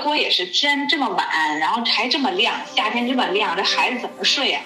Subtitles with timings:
[0.00, 4.60] 德国也是天这么晚，然后还这么亮，夏天这么亮，这孩子怎么睡呀？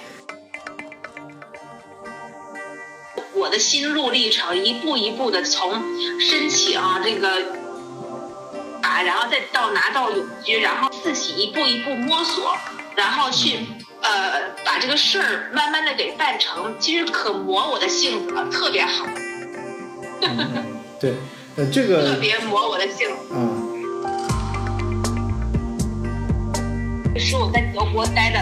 [3.34, 5.72] 我的心路历程，一步一步的从
[6.20, 7.28] 申请这个
[8.80, 12.56] 啊，然后再到拿到永居，然后自己一步一步摸索，
[12.94, 13.58] 然后去
[14.02, 19.04] 呃把这个事儿慢慢的给办成，其实可磨我的性子了，特别好。
[21.00, 21.12] 对，
[21.56, 23.34] 呃，这个特别磨我的性子。
[23.34, 23.63] 啊。
[27.16, 28.38] 是我在德国待的，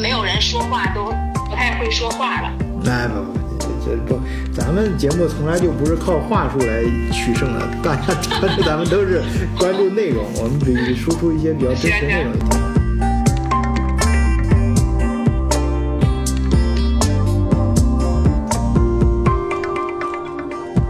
[0.00, 1.06] 没有人说话，都
[1.48, 2.52] 不太会说话了。
[2.84, 4.20] 那不不，这不，
[4.52, 8.14] 咱们节目从来就不是靠话术来取胜的，大家
[8.64, 9.22] 咱们都是
[9.58, 12.60] 关注内容，我们比输出一些比较真实内容就行。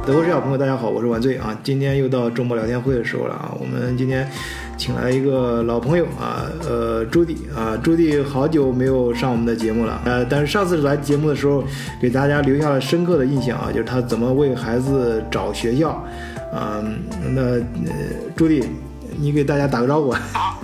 [0.05, 1.57] 德国视角朋友，大家好，我是晚醉啊。
[1.63, 3.55] 今天又到周末聊天会的时候了啊。
[3.61, 4.29] 我们今天
[4.81, 11.63] 请来一个老朋友啊，呃，朱迪啊，朱迪好久没有上我们的节目了，呃，但是上次来节目的时候，
[12.01, 16.03] 给大家留下了深刻的印象啊，就是他怎么为孩子找学校，
[16.55, 16.99] 嗯，
[17.35, 18.01] 那呃，
[18.35, 18.65] 朱迪，
[19.19, 20.13] 你给大家打个招呼。
[20.13, 20.63] 好，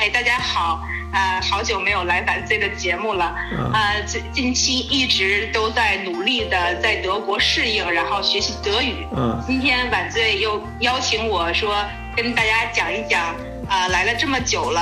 [0.00, 0.82] 哎，大家好。
[1.12, 3.26] 啊，好久没有来晚醉的节目了。
[3.70, 9.06] 啊，近近期一直都在努力的在德国适应，然后学习德语。
[9.14, 11.76] 嗯，今天晚醉又邀请我说
[12.14, 13.34] 跟大家讲一讲，
[13.66, 14.80] 啊，来了这么久了，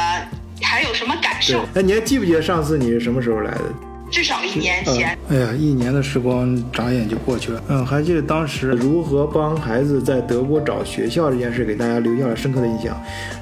[0.61, 1.61] 还有什么感受？
[1.75, 3.63] 哎，你还记不记得上次你是什么时候来的？
[4.11, 5.17] 至少一年前。
[5.29, 7.63] 哎呀，一年的时光眨眼就过去了。
[7.69, 12.93] 嗯，还记得当时如何帮孩子在德国找学校这件事，给大家留下了深刻的印象。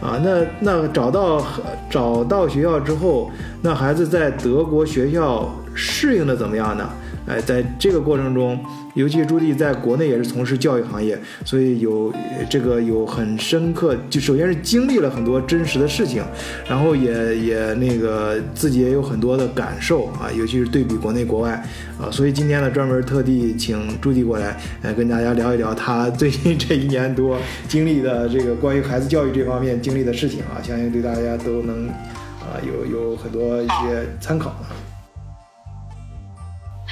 [0.02, 1.42] 啊，那那找到
[1.88, 3.30] 找到学校之后，
[3.62, 6.90] 那孩子在德国学校适应的怎么样呢？
[7.26, 8.62] 哎，在这个过程中。
[8.98, 12.12] 尤其朱棣在国内也是从事教育行业，所以有
[12.50, 16.20] 这个有很深刻，就首先是经历了很多真实的事情，
[16.68, 21.52] 然后也也那个自己也有很多的感受啊，尤其是对比国内国外
[22.00, 34.50] 啊，所以今天呢专门特地请朱棣过来，呃，跟大家聊一聊他最近这一年多经历的这个关于孩子教育这方面经历的事情啊，相信对大家都能啊有有很多一些参考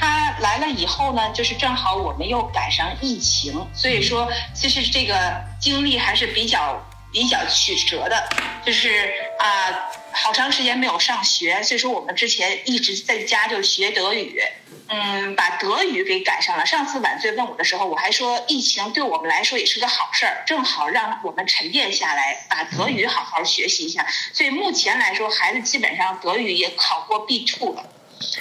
[0.01, 0.27] 啊。
[0.41, 8.29] 来了以后呢，就是正好我们又赶上疫情，所以说其实这个经历还是比较比较曲折的，
[8.63, 14.43] 就是啊，好长时间没有上学，所以说我们之前一直在家就学德语，
[14.89, 16.67] 嗯，把德语给赶上了。
[16.67, 24.07] 上次晚醉问我的时候，我还说疫情对我们来说也是个好事儿，正好让我们沉淀下来，把德语好好学习一下。
[24.35, 27.85] 所以目前来说，孩子基本上德语也考过 B two 了，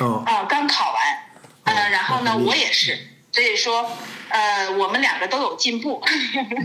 [0.02, 1.22] 哦，啊，刚考完。
[1.66, 2.98] 嗯，然后呢，我也是，
[3.32, 3.92] 所以说，
[4.30, 6.02] 呃，我们两个都有进步，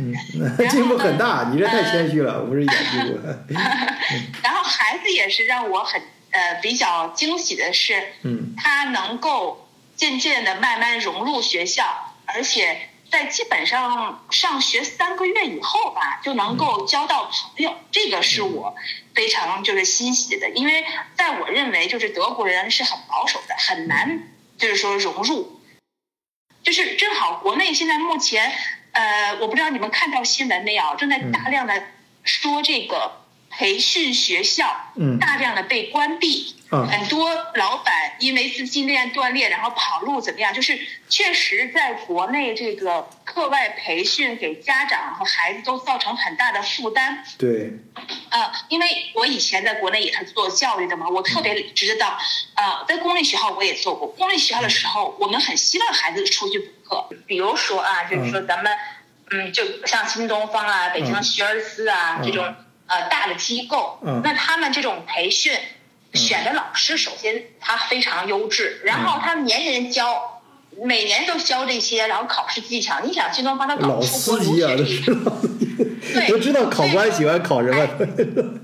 [0.70, 1.50] 进步很大。
[1.52, 3.18] 你这太谦虚了，不是演进步。
[4.42, 6.00] 然后孩子也是让我很
[6.30, 18.74] 呃比较惊喜的是，嗯，他能够渐渐的慢慢融入学校，而且在基本上上学三个月以后吧，就能够交到朋友，这个是我
[19.14, 20.84] 非常就是欣喜的，因为
[21.16, 24.28] 在我认为就是德国人是很保守的，很难。
[24.60, 25.58] 就是说融入，
[26.62, 28.52] 就是正好国内现在目前，
[28.92, 31.82] 呃，我不知道你们看到新闻没有，正在大量的
[32.24, 36.54] 说这个培训学校，嗯，大量的被关闭。
[36.70, 40.54] 很多老板因为资金链断裂，然后跑路怎么样？
[40.54, 47.24] 就是确实在国内这个课外培训给家长和孩子都造成很大的负担。
[47.36, 47.72] 对。
[48.30, 52.16] 呃，因为我以前在国内也是做教育的嘛，我特别知道。
[52.54, 54.06] 呃，在公立学校我也做过。
[54.06, 57.08] 公立学校的时候，我们很希望孩子出去补课。
[57.26, 58.72] 比如说啊，就是说咱们，
[59.30, 62.54] 嗯，就像新东方啊、北京学而思啊这种
[62.86, 65.58] 呃大的机构，那他们这种培训。
[66.14, 70.42] 选的老师首先他非常优质，然后他年年教，
[70.82, 73.00] 每年都教这些，然后考试技巧。
[73.00, 75.04] 你想，新东方他搞出国留学这一
[76.12, 77.86] 对， 都知道考官喜欢考什么。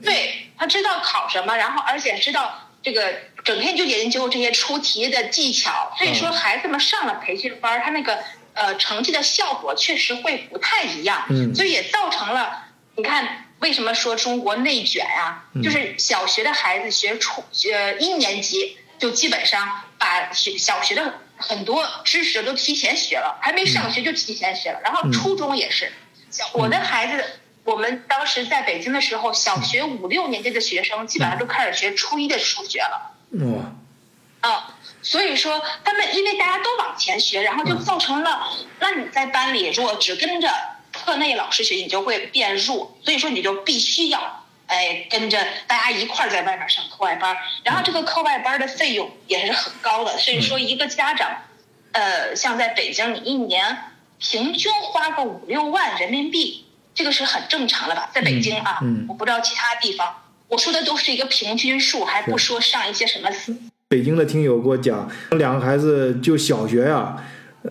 [0.02, 5.92] 对他知道考什么，然后而且知道这个整天就研究这些出题的技巧。
[5.96, 8.18] 所以说，孩子们上了培训班，他那个
[8.54, 11.24] 呃成绩的效果确实会不太一样。
[11.28, 12.64] 嗯，所以也造成了
[12.96, 13.44] 你看。
[13.60, 15.44] 为什么说中国内卷啊？
[15.62, 17.42] 就是小学的孩子学初
[17.72, 24.80] 呃一年级就基本上把学小学的很多知识都提前学了，还没上学就提前学了。
[24.84, 25.90] 然后初中也是，
[26.30, 27.24] 小我的孩子，
[27.64, 33.16] 我们当时在北京的时候，小学五六年级的学生基本上都开始学初一的数学了。
[33.32, 33.72] 哇！
[34.42, 34.62] 嗯，
[35.02, 38.48] 所以说他们因为大家都往前学，然后就造成了，
[38.80, 40.48] 那你在班里如果只跟着。
[41.04, 51.30] 课内老师学习你就会变弱，所以说你就必须要哎，跟着大家一块儿在外面上课外班儿，然后这个课外班儿的费用也是很高的，所以说一个家长，
[51.92, 53.76] 呃，像在北京，你一年
[54.18, 56.64] 平均花个五六万人民币，
[56.94, 58.10] 这个是很正常的吧？
[58.12, 59.02] 在北京啊，嗯。
[59.02, 60.12] 嗯我不知道其他地方，
[60.48, 63.30] 我说的都是一个平均数，还不说上一些什么
[63.88, 65.08] 北京的听友给我讲，
[65.38, 67.16] 两个孩子就小学呀、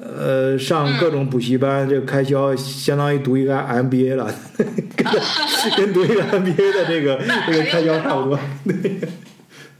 [0.02, 5.06] 呃，上各种补习班，这个开销相当于读一个 MBA 了， 跟
[5.78, 8.40] 跟读一个 MBA 的这个这个开销差不多。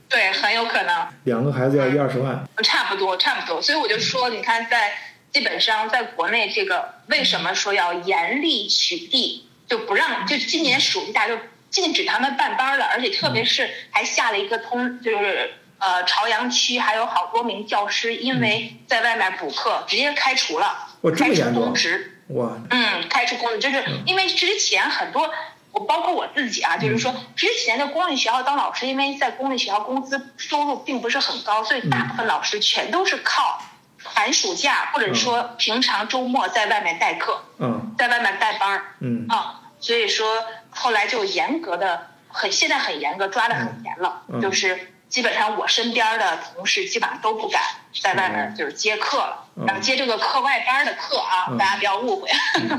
[0.08, 1.08] 对，很有可能。
[1.24, 3.62] 两个孩子要一二十万，差不多，差不多。
[3.62, 4.94] 所以我就说，你看，在
[5.34, 11.36] 基本上在国内，这个为什么说要严厉取缔，就不让，就今年暑假就
[11.70, 20.88] 禁止他们办班了，而且特别是还下了一个通，就是呃朝阳区还有好多名教师因为在外面补课，直接开除了，
[21.18, 22.22] 开除公职。
[22.30, 25.30] 哇，嗯，开除公职，就是因为之前很多，
[25.72, 33.62] 我包括我自己啊，就是说之前的公立学校当老师，因为在公立学校工资收入并不是很高，所以大部分老师全都是靠
[34.04, 37.94] 寒暑假或者说平常周末在外面代课，嗯。
[37.98, 38.86] 在外面带班儿。
[39.02, 39.28] 嗯。
[39.30, 44.42] 啊，所以说后来就严格的很，现在很严格，抓的很严了，嗯。
[44.42, 47.62] 就是基本上我身边的同事基本上都不敢
[48.02, 52.30] 在外面就是接课了，嗯然后接这个课外班的课啊，嗯大家不要误会。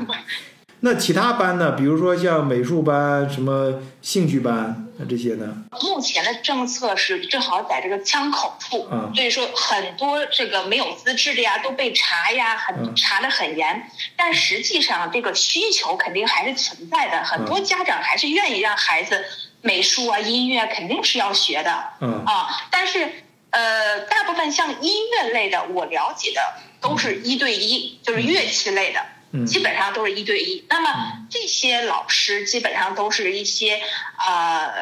[0.80, 1.72] 那其他班呢？
[1.72, 5.64] 比如说像美术班、什么兴趣班那这些呢？
[5.80, 13.90] 目前的政策是正好在这个枪口处，嗯所以说很多这个没有资质的呀都被查呀，嗯很查的很严。
[14.14, 19.24] 但实际上这个需求肯定还是存在的，很多家长还是愿意让孩子
[19.62, 22.48] 美术啊、音乐肯定是要学的嗯啊。
[22.70, 26.40] 但是呃，大部分像音乐类的，我了解的
[26.80, 29.00] 都是一对一，就是乐器类的。
[29.32, 30.64] 嗯基本上都是一对一。
[30.70, 33.82] 那么这些老师基本上都是一些
[34.24, 34.72] 呃，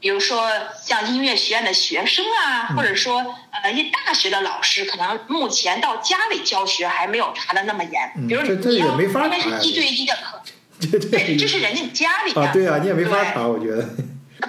[0.00, 0.50] 比如说
[0.82, 8.12] 像音乐学院的学生啊，嗯或者说呃一大学的老师，可能目前到家里教学还没有查的那么严。
[8.16, 10.42] 嗯比如你要因为是一对一的课，
[10.90, 13.88] 这对，这是人家家里的啊，对啊，你也没法对查，我觉得。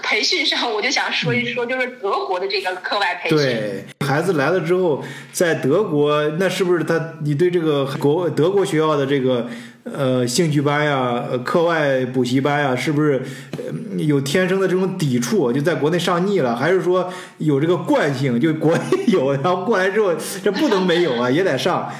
[0.01, 3.37] 培训上，我就想说一说，就是德国的这个课外培训。
[3.37, 9.47] 对孩子来了之后，在德国，那是不是他你对这个国德国学校的这个
[9.83, 13.21] 呃兴趣班呀、呃课外补习班呀，是不是
[13.51, 20.11] 呃有天生的这种抵触，就在国内上腻了，还是说有这个惯性，就国内有，然后过来之后
[20.43, 21.93] 这不能没有啊，也得上。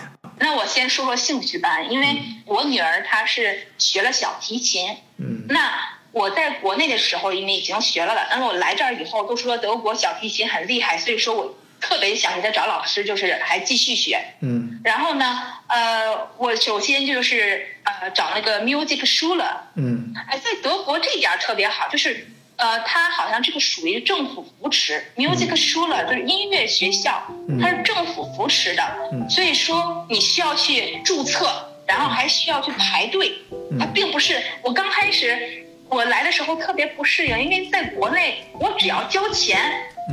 [0.44, 2.06] 那我先说说兴趣班，因为
[2.46, 5.46] 我女儿她是学了小提琴，嗯。
[5.48, 5.80] 那
[6.12, 14.22] 我在国内的时候，因为已经学了了，但是我来这儿以后都说德国小提琴很厉害，所以说我特别想给她找老师，就是还继续学。
[14.42, 14.82] 嗯。
[14.84, 20.14] 然后呢，呃，我首先就是呃找那个 Music Schule，嗯。
[20.28, 22.28] 哎，在德国这点儿特别好，就是
[22.58, 27.22] 呃，它好像这个属于政府扶持，music schule 就是音乐学校，
[27.60, 29.30] 它是政府扶持的，嗯。
[29.30, 33.34] 所以说你需要去注册，然后还需要去排队，
[33.80, 39.60] 它并不是我刚开始我来的时候特别不适应，因为在国内我只要交钱，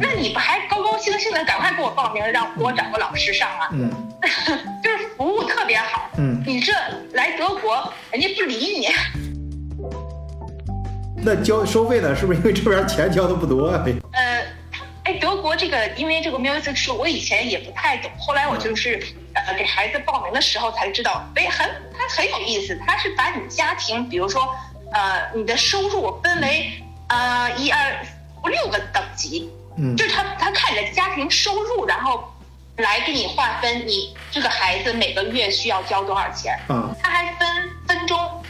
[0.01, 3.69] 那你不还高高兴兴的赶快给我报名，让我找个老师上啊？
[3.73, 4.09] 嗯。
[4.85, 6.73] 就是服务特别好，嗯，你这
[7.13, 8.89] 来德国人家不理你。
[11.23, 12.15] 那交收费呢？
[12.17, 13.85] 是不是因为这边钱交的不多啊？
[14.13, 14.43] 呃，
[15.05, 19.03] 哎，德国这个，因为这个 music school，我以前也不太懂，后来我就是
[19.35, 24.43] 呃给孩子报名的时候才知道，哎，很它很有意思，它是把你家庭，比如说
[24.93, 26.73] 呃你的收入分为
[27.09, 28.05] 呃一二
[28.43, 32.33] 五六个等级，嗯就是他他看你的家庭收入，然后
[32.79, 36.59] 来给你划分你这个孩子每个月需要交多少钱。
[36.69, 37.47] 啊它还分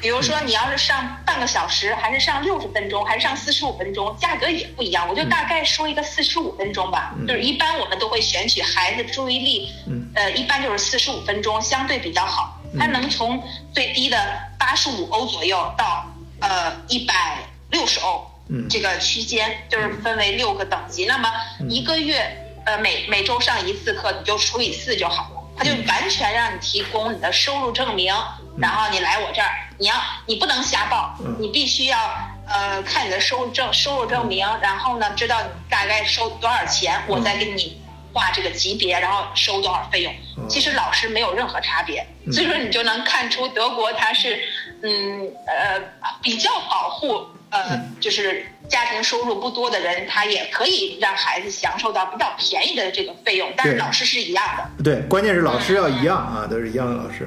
[0.01, 5.09] 比如说你要是上半个小时，还是上六十分钟，还是上四十五分钟，价格也不一样。
[5.09, 12.57] 我就大概说一个四十五分钟吧，就是一般我们都会选取孩子注意力，嗯呃，一般就是四十五分钟，相对比较好。
[12.79, 13.43] 它能从
[13.73, 14.17] 最低的
[14.59, 16.07] 八十五欧左右到
[16.41, 17.39] 呃一百
[17.71, 21.05] 六十欧，嗯这个区间就是分为六个等级。
[21.07, 21.31] 那么
[21.69, 25.41] 一个月呃每每周上一次课，你就除以四就好了。
[25.57, 28.15] 它就完全让你提供你的收入证明，
[28.57, 29.95] 然后你来我这儿，你要
[30.27, 31.99] 你不能瞎报嗯，你必须要
[32.47, 37.81] 呃看你的收入证收入证明，然后呢知道你大概收多少钱，我再给你
[38.13, 40.15] 划这个级别，然后收多少费用。
[40.49, 44.39] 其实老师没有任何差别， 所以说你就能看出德国它是
[44.83, 45.81] 嗯呃
[46.21, 54.85] 比较保护呃就是家庭收入不多的人，他也可以让孩子享受到比较便宜的这个费用，但是老师是一样的。
[54.85, 57.27] 对，关键是老师要一样啊，都是一样的老师。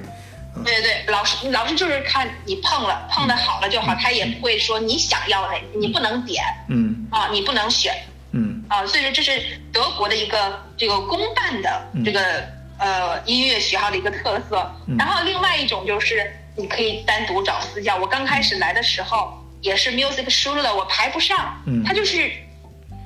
[0.63, 7.07] 对对对，老师老师就是看你碰了，碰的好了就好，他也不会说你想要哪，你不能点嗯。
[7.09, 7.93] 啊，你不能选
[8.31, 8.63] 嗯。
[8.67, 12.43] 啊，所以说这是德国的一个这个公办的这个
[12.77, 14.71] 呃音乐学校的一个特色。
[14.97, 17.95] 然后另外一种就是你可以单独找私教。
[17.97, 21.83] 我刚开始来的时候也是 music schooler，我排不上，嗯。
[21.83, 22.31] 他就是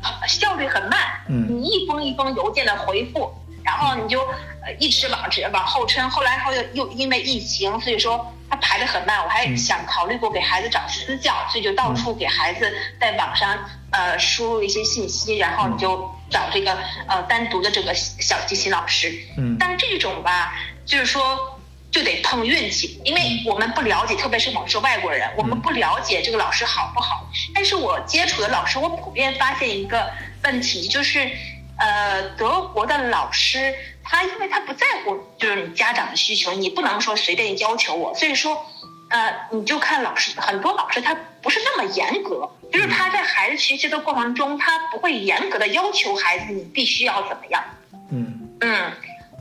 [0.03, 0.99] 呃效率很慢，
[1.29, 1.47] 嗯。
[1.49, 3.46] 你一封一封邮件的回复，然
[3.77, 4.21] 后你就
[4.65, 6.09] 呃一直往直往后撑。
[6.09, 9.23] 后来后又又因为疫情，所以说他排的很慢。
[9.23, 13.57] 我还想考虑过给孩子找私教，所以就到处给孩子在网上
[13.91, 19.13] 呃输入一些信息，然后你就找这个呃单独的这个小提琴老师。
[19.37, 20.53] 嗯但这种吧，
[20.85, 21.53] 就是说。
[21.89, 27.25] 就得碰运气，因为我们不了解，特别是我们是外国人，我们不了解这个老师好不好。
[27.55, 30.11] 但是我接触的老师，我普遍发现一个
[30.43, 31.31] 问题，就是，
[31.79, 38.65] 呃，德国的老师他因为他不在乎就是你家长的需求，你不能说随便要求我，所以说，
[39.09, 47.63] 呃，你就看老师，很多老师他不是那么严格，就是他在孩子学习的过程中，他不会严格的要求孩子你必须要怎么样。
[48.11, 48.91] 嗯嗯，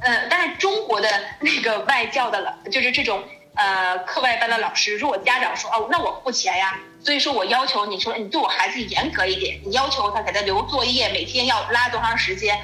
[0.02, 1.08] 呃，但是中国的
[1.40, 3.24] 那个外教的老，就是这种
[3.54, 6.76] 呃课外班的老师，如果家长说哦，那我付钱呀，
[7.06, 12.58] 所以说我要求你说你对我孩子严格一点，你要求他给他留作业，每天要拉多长时间，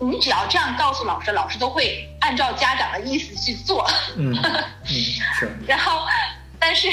[0.00, 3.86] 你只要这样告诉老师，老师都会按照家长的意思去做。
[4.16, 4.64] 嗯嗯
[5.38, 6.06] 是 然后，
[6.58, 6.88] 但是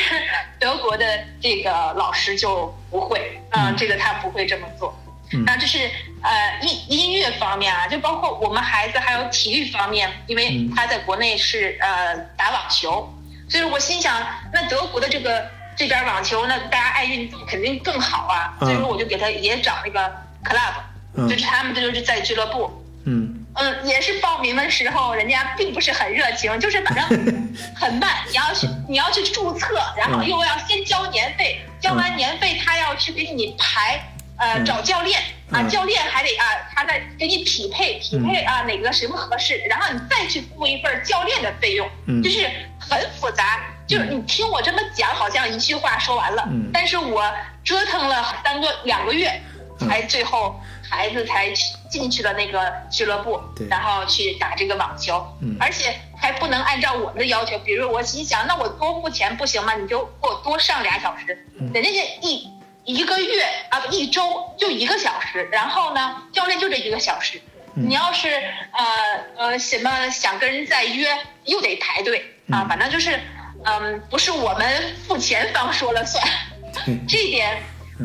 [0.60, 1.06] 德国的
[1.41, 4.94] 这个老师就不会，嗯，这个他不会这么做。
[5.32, 5.89] 嗯那这是
[6.22, 13.08] 呃音音乐方面啊，就包括我们孩子还有体育方面，因为嗯他在国内是呃打网球，
[13.48, 18.67] 所以我心想，那德国的这个这边网球，那大家爱运动肯定更好啊，嗯。
[18.67, 20.00] 所以说我就给他也找那个
[20.43, 20.74] club，、
[21.15, 21.29] 嗯。
[21.29, 23.45] 就是他们这就是在俱乐部，嗯。
[23.55, 27.03] 嗯，也是报名的时候，人家并不是很热情，就是反正
[27.75, 28.17] 很慢。
[28.27, 34.03] 你要去，你要去注册，然后又要先交年费，交完年费他要去给你排，
[34.38, 34.65] 呃，嗯。
[34.65, 35.19] 找教练
[35.50, 35.69] 啊，嗯。
[35.69, 36.43] 教练还得啊，
[36.75, 42.21] 他再给你匹配匹配啊，哪个什么合适，然后你再去付一份教练的费用，嗯。
[42.21, 43.62] 就是很复杂。
[43.89, 46.69] 就是你听我这么讲，好像一句话说完了，嗯。
[46.72, 47.27] 但是我
[47.63, 49.41] 折腾了三个两个月，
[49.79, 51.51] 才最后孩子才
[51.89, 55.58] 进去了那个俱乐部对，然后去打这个网球，嗯。
[55.60, 59.74] 而且还不能按照我们的要求，比如我心想，那我多付钱不行吗？
[59.74, 61.72] 你就给我多上俩小时，嗯。
[61.74, 62.48] 人家这一
[62.86, 67.41] 一个月啊不一周就一个小时，然后呢，教练就这一个小时。
[67.74, 67.89] 嗯。
[67.89, 68.29] 你要是
[68.72, 68.86] 呃
[69.36, 71.08] 呃什么想跟人再约，
[71.46, 72.19] 又得排队
[72.51, 73.19] 啊，嗯反正就是
[73.63, 74.66] 嗯，不是我们
[75.08, 76.24] 付钱方说了算。
[77.08, 77.58] 这一点，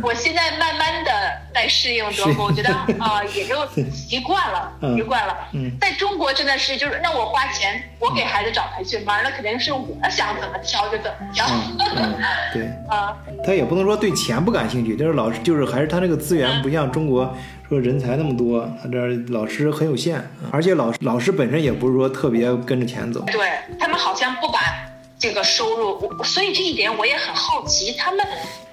[0.03, 1.11] 我现在慢慢的
[1.55, 3.55] 在适应德国，我觉得 啊、也就
[3.93, 5.37] 习惯了，嗯习惯了。
[5.53, 11.47] 嗯在中国真的是就是，那我花钱，我给孩子找培训班，那肯定是我想怎么挑就怎么挑。
[11.47, 12.15] 嗯嗯
[12.53, 12.63] 对。
[12.91, 17.33] 啊，他也不能说对钱不感兴趣，就是老师就是还是他那个资源不像中国
[17.69, 18.99] 说人才那么多，他这
[19.33, 20.21] 老师很有限，
[20.51, 23.21] 而且老师老师本身也不是说特别跟着钱走。
[23.27, 24.59] 对他们好像不把
[25.19, 28.27] 这个收入，我所以这一点我也很好奇，他们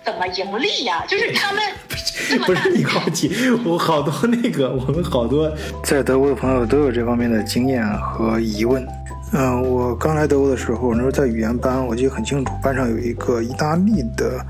[0.03, 1.61] 怎么盈利呀、就是他们
[2.29, 3.31] 这么大不是你好奇，
[3.63, 5.51] 我好多那个我们好多
[5.83, 8.85] 在德国的朋友都有这方面的经验和疑问。
[9.33, 14.45] 嗯、我刚来德国的时候，那时候在语言班，我记得很清楚，班上有一个意大利的，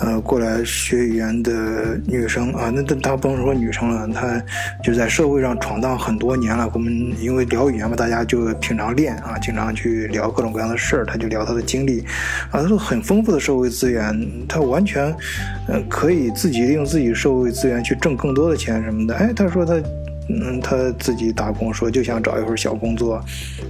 [0.00, 4.42] 呃，过来学语言的女生啊，那那她不能说女生了，她
[4.82, 6.68] 就在社会上闯荡很多年了。
[6.72, 12.00] 我们因为聊语言嘛，大家就平常练啊，经常去聊各种各样的事儿，她就聊她的经历，
[12.50, 14.18] 啊，她说很丰富的社会资源，
[14.48, 15.14] 她完全，
[15.68, 19.14] 呃，可以自己利用自己社会资源去挣更多的钱什么的。
[19.14, 19.74] 哎，她说她。
[20.28, 23.22] 嗯，他自己打工说就想找一份小工作，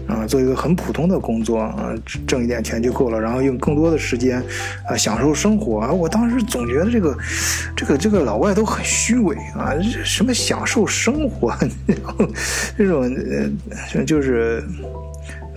[0.06, 1.94] 啊，做一个很普通的工作，啊，
[2.26, 4.42] 挣一点钱就够了，然后用更多的时间，
[4.87, 5.80] 啊，享受生活。
[5.80, 7.16] 啊，我当时总觉得这个，
[7.75, 9.73] 这个这个老外都很虚伪啊，
[10.04, 11.56] 什么享受生活，
[12.76, 13.02] 这种
[13.94, 14.62] 呃，就是。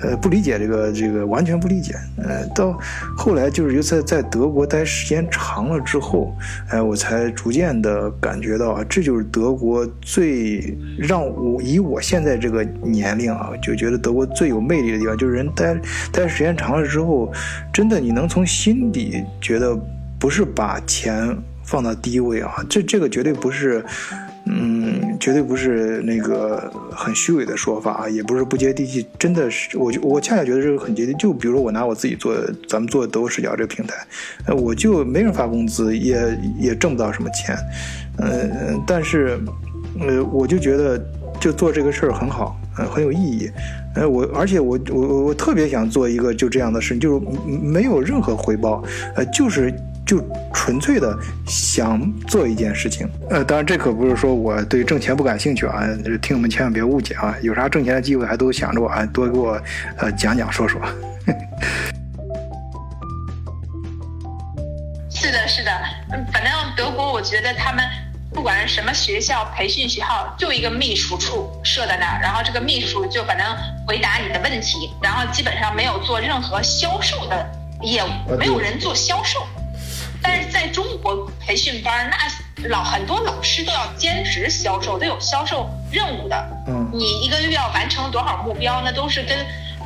[0.02, 1.96] 呃，不理解这个这个，完全不理解。
[2.18, 2.78] 呃，到
[3.16, 6.36] 后来就是在在德国待时间长了之后，
[6.70, 15.76] 哎、我才逐渐的感觉到啊，这就是德国最让我以我现在这个年龄啊，就觉得德国最有魅力的地方，就是人待
[16.12, 17.32] 待时间长了之后，
[17.74, 19.78] 真的你能从心底觉得
[20.20, 23.84] 不是把钱放到第一位啊，这这个绝对不是。
[25.26, 31.18] 绝对不是那个很虚伪的说法啊，也不是不接地气，真的是，我就我恰恰觉得这个很接地气。
[31.18, 32.36] 就比如说我拿我自己做，
[32.70, 33.96] 咱们做德国视角这个平台，
[34.46, 37.58] 呃，我就没人发工资，也也挣不到什么钱，
[38.20, 39.40] 呃，但是，
[40.00, 41.04] 呃，我就觉得
[41.40, 43.50] 就做这个事儿很好，呃，很有意义。
[43.96, 48.84] 呃，我而且我我我特别想做一个就这样的事，就是没有任何回报，
[49.16, 49.74] 呃，就是
[50.06, 53.10] 就纯粹的想做一件事情。
[53.30, 55.84] 呃，当然这可不是说我对挣钱不感兴趣啊，
[56.22, 59.60] 听友们千万别误解啊，有啥挣钱的机会还都想着我，啊，多给我
[59.98, 60.80] 呃讲讲说说。
[65.10, 65.72] 是的，是的，
[66.32, 67.84] 反正德国我觉得他们。
[68.34, 73.48] 不管什么学校、培训学校，就一个秘书处设在那儿，然后这个秘书就反正
[73.88, 77.50] 回答你的问题，然后基本上没有做任何销售的
[77.82, 79.40] 业务，没有人做销售。
[80.28, 86.36] 但是在中国培训班，那老很多老师都要兼职销售，都有销售任务的。
[86.68, 89.38] 嗯，你一个月要完成多少目标，那都是跟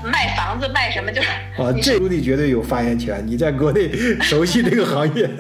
[0.02, 1.28] 卖房子卖什么就是。
[1.62, 3.92] 啊，这书弟绝对有发言权，你在国内
[4.22, 5.28] 熟悉这个行业。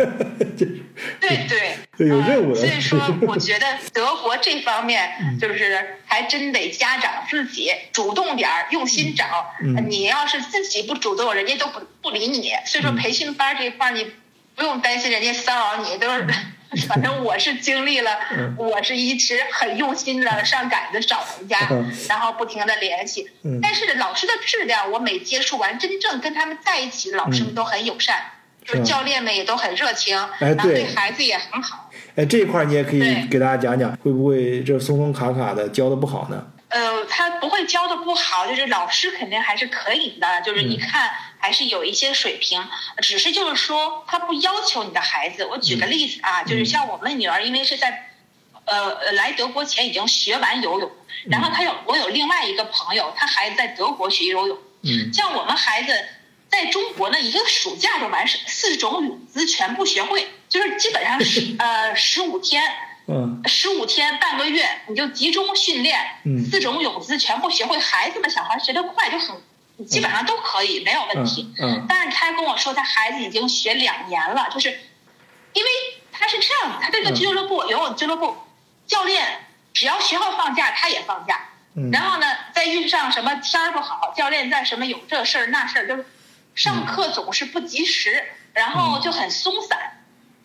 [1.22, 1.77] 对对。
[2.06, 9.25] 有任务所以说，我觉得德国这方面就是还真得家长自己主动点儿，用心找。
[9.88, 12.51] 你要是自己不主动，人家都不不理你。
[12.65, 14.08] 所以说，培训班这一块你
[14.60, 16.28] 不用担心人家骚扰你，都是
[16.88, 18.12] 反正我是经历了，
[18.58, 21.58] 我是一直很用心的上赶着找人家，
[22.08, 23.28] 然后不停的联系。
[23.62, 28.22] 但是老师的质量，我每接触完，真正跟他们在一起，老师们都很友善，
[28.63, 30.86] 就是教练们也都很热情，然后对。
[30.94, 31.89] 孩子也很好。
[32.16, 36.46] 哎，这一块你也可以给大家讲讲，会不会这松松卡卡的教的不好呢？
[36.68, 42.63] 呃，他不会教的不好，就是老师肯定还是可以的，就是你看还是有一些水平，
[43.01, 45.46] 只是就是说他不要求你的孩子。
[45.46, 48.12] 我举个例子啊，就是像我们女儿，因为是在
[48.65, 50.91] 呃来德国前已经学完游泳，
[51.31, 55.93] 然后他有我有另外一个朋友，他孩子在德国学游泳，嗯，像我们孩子。
[56.51, 62.63] 在中国呢，一个暑假就完事，四种泳姿全部学会，就是基本上十 呃十五天，
[63.08, 67.77] 嗯，十五天半个月你就集中训练，嗯，四种泳姿全部学会。
[67.77, 69.39] 孩子们小孩学得快就很，
[69.86, 71.54] 基本上都可以没有问题。
[71.60, 74.70] 嗯，但是他跟我说他孩子已经学两年了，就是
[75.54, 75.70] 因为
[76.12, 78.36] 他是这样，他这个俱乐部游泳俱乐部
[78.88, 86.06] 教练只要学校放假他也放假，嗯，然后呢再遇上什么天儿不好，教练在什么有这事儿那事儿就是。
[86.56, 89.80] 上课总是不及时，然后就很松散。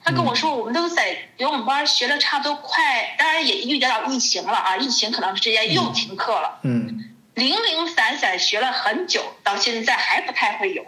[0.04, 6.60] 他跟我说，我们都在游泳班学了差不多快，当然也遇见到疫情了啊，疫情可能直接又停课了。
[6.62, 10.84] 嗯，零零散散学了很久，到现在还不太会游。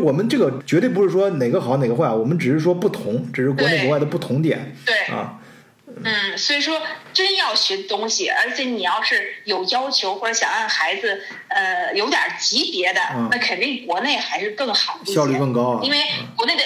[0.00, 4.74] 我们这个绝对不是说哪个好哪个坏，我们只是说不同，只是国内国外的不同点。
[4.84, 5.40] 对啊。
[6.02, 15.80] 嗯，所以说真要学东西，而且你要是有要求或者想让孩子呃有点级别的，那肯定国内还是更好一些，效率更高。
[15.84, 15.98] 因为
[16.34, 16.62] 国内的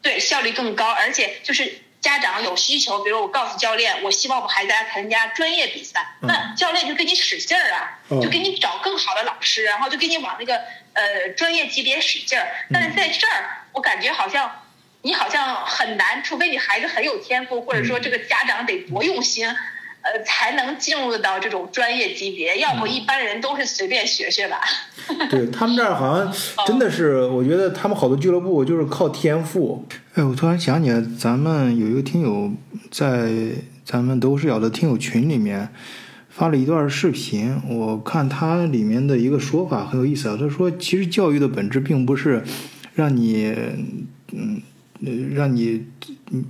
[0.00, 10.56] 对效率更高，而且就是家长有需求，比如我告诉教练，我希望我孩子来参加专业比赛，那教练就给你使劲儿啊，就给你找更好的老师，然后就给你往那个
[10.94, 12.48] 呃专业级别使劲儿。
[12.72, 14.62] 但是在这儿，我感觉好像。
[15.00, 19.48] 你好像很难，除非你孩子很有天赋，或者说这个家长得多用心，
[20.02, 22.58] 呃，才能进入到这种专业级别。
[22.58, 24.60] 要不一般人都是随便学学吧。
[25.30, 26.32] 对他们这儿好像
[26.66, 29.84] 真的是，我觉得他们好多俱乐部就是靠天赋。
[30.14, 32.50] 哎，我突然想起来，咱们有一个听友
[32.90, 33.30] 在
[33.84, 35.68] 咱们都是要的听友群里面
[36.28, 40.36] 发了一段视频，我看他里面的一个说法很有意思啊。
[40.38, 42.42] 他说，其实教育的本质并不是
[42.94, 43.54] 让你，
[44.32, 44.62] 嗯。
[45.00, 45.86] 呃，让你
[46.32, 46.44] 嗯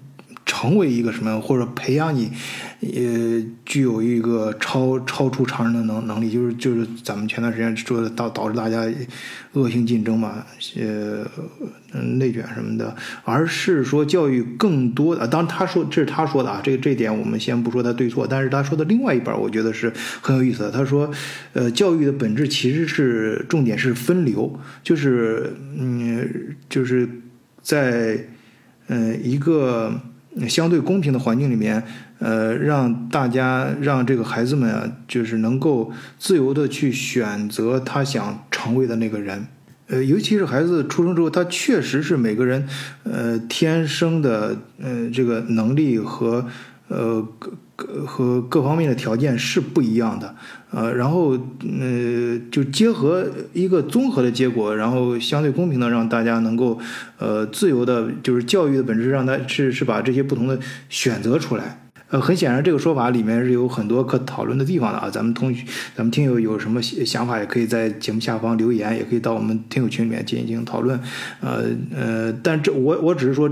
[0.48, 2.32] 成为一个什么，或者培养你，
[2.80, 8.82] 呃，具有一个超超出常人的能能力，就是就是咱们前段时间说的导导致大家
[9.52, 10.42] 恶性竞争嘛，
[10.80, 11.26] 呃，
[12.16, 20.70] 内卷什么的，而是说教育更多的，当他说这是他说的啊，这这点我们先不说他对错，但是他说的另外一半，我觉得是很有意思的。
[20.70, 21.11] 他说，
[21.52, 27.06] 呃，教育的本质其实是重点是分流，就是嗯，就是
[27.61, 28.18] 在。
[28.90, 30.00] 嗯，一个
[30.46, 31.83] 相对公平的环境里面，
[32.18, 39.46] 呃，让大家让这个孩子们啊，就是能够自由的去选择他想成为的那个人。
[39.87, 42.68] 呃，尤其是孩子出生之后，他确实是每个人
[43.05, 46.46] 呃天生的呃这个能力和
[46.88, 47.27] 呃
[47.74, 50.35] 各和各方面的条件是不一样的。
[50.70, 51.31] 呃，然后
[51.81, 56.78] 呃，就结合一个综合的结果，然后相对公平的让大家能够
[57.18, 60.59] 呃自由的，就是教育的本质，让他是是把这些不同的
[60.90, 61.81] 选择出来。
[62.11, 65.09] 呃，很显然这个说法里面是有很多可讨论的地方的啊。
[65.11, 65.54] 咱们同
[65.94, 71.00] 咱们听友有什么想法，也可以在节目下方留言，也可以到我们听友群里面进行讨论。
[71.40, 73.50] 呃呃，但这我我只是说。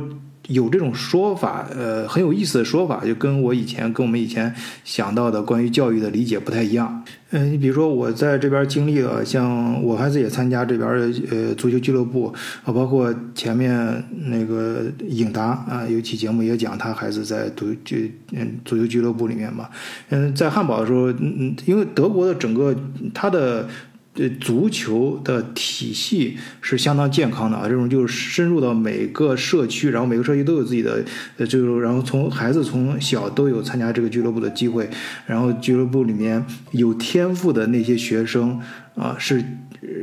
[0.48, 4.54] 有这种说法，呃，很有意思的说法，就跟我以前跟我们以前
[4.84, 7.04] 想到的关于教育的理解不太一样。
[7.30, 12.32] 嗯，你比如说我在这边经历了，像我孩子也参加这边的呃足球俱乐部
[12.64, 17.96] 啊，包括前面那个颖达啊，有期节目也讲他孩子在足就
[18.30, 19.68] 嗯足球俱乐部里面嘛。
[20.10, 22.74] 嗯，在汉堡的时候，嗯嗯，因为德国的整个
[23.12, 23.68] 它的。
[24.16, 31.04] 对足球的体系是相当健康的啊，这种就是深入到每个社区，然后每个社区都有自己的
[31.36, 34.88] 呃，就是然后从孩子从小都有参加这个俱乐部的机会，
[35.26, 38.60] 然后俱乐部里面有天赋的那些学生
[38.96, 39.44] 啊是。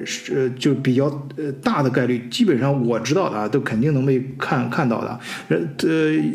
[0.06, 1.06] 是就比较
[1.38, 5.20] 呃大的概率，基本上我知道的啊，都肯定能被看看到的。
[5.50, 5.58] 呃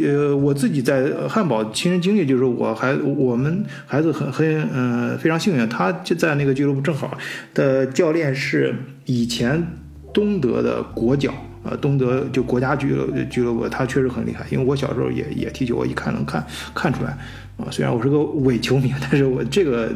[0.05, 7.17] 呃，我自己在汉堡亲身经历，就是我还我们孩子很很嗯非常幸运，他就在那个俱乐部正好
[7.55, 8.75] 的教练是
[9.07, 9.67] 以前
[10.13, 11.33] 东德的国脚。
[11.69, 14.47] 呃，东德就国家俱乐俱乐部，他确实很厉害。
[14.51, 17.17] 因为我小时候也也踢球，我一看能看看出来。
[17.59, 19.91] 啊，虽然我是个 伪球迷，但是我这个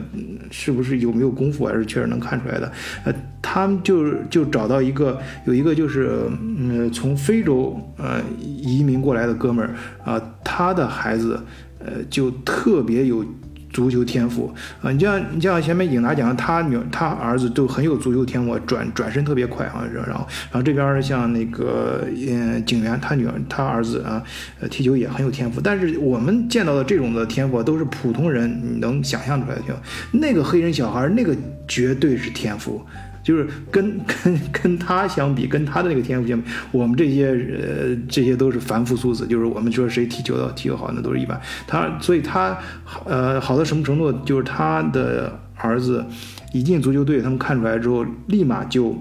[0.51, 2.73] 是不是有没有功夫，还是确实能看出来的。
[3.05, 11.41] 呃，他们就就找到一个有一个就是嗯，从非洲呃移民过来的哥们儿啊，他的孩子
[11.79, 13.25] 呃就特别有。
[13.73, 24.23] 足球天赋啊，你像你像前面颖达讲，他女他儿子都很有足球天赋，转转身特别快啊，然后然后这边像那个嗯警员，他女儿他儿子啊，
[24.61, 29.83] 呃踢球也很有天赋，但是我们见到的这种的天赋都是普通人能想象出来的天赋，
[30.19, 31.35] 那个黑人小孩那个
[31.67, 32.85] 绝对是天赋。
[33.23, 39.27] 就是跟 跟跟他相比，跟他的那个天赋相比，我们这些呃这些都是凡夫俗子。
[39.27, 41.41] 就是我们说谁踢球的踢球好，那都是一般。
[41.67, 42.59] 他所以他
[43.05, 44.13] 呃好到什么程度？
[44.25, 46.05] 就是他的儿子
[46.53, 48.97] 一进足球队，他们看出来之后，立马就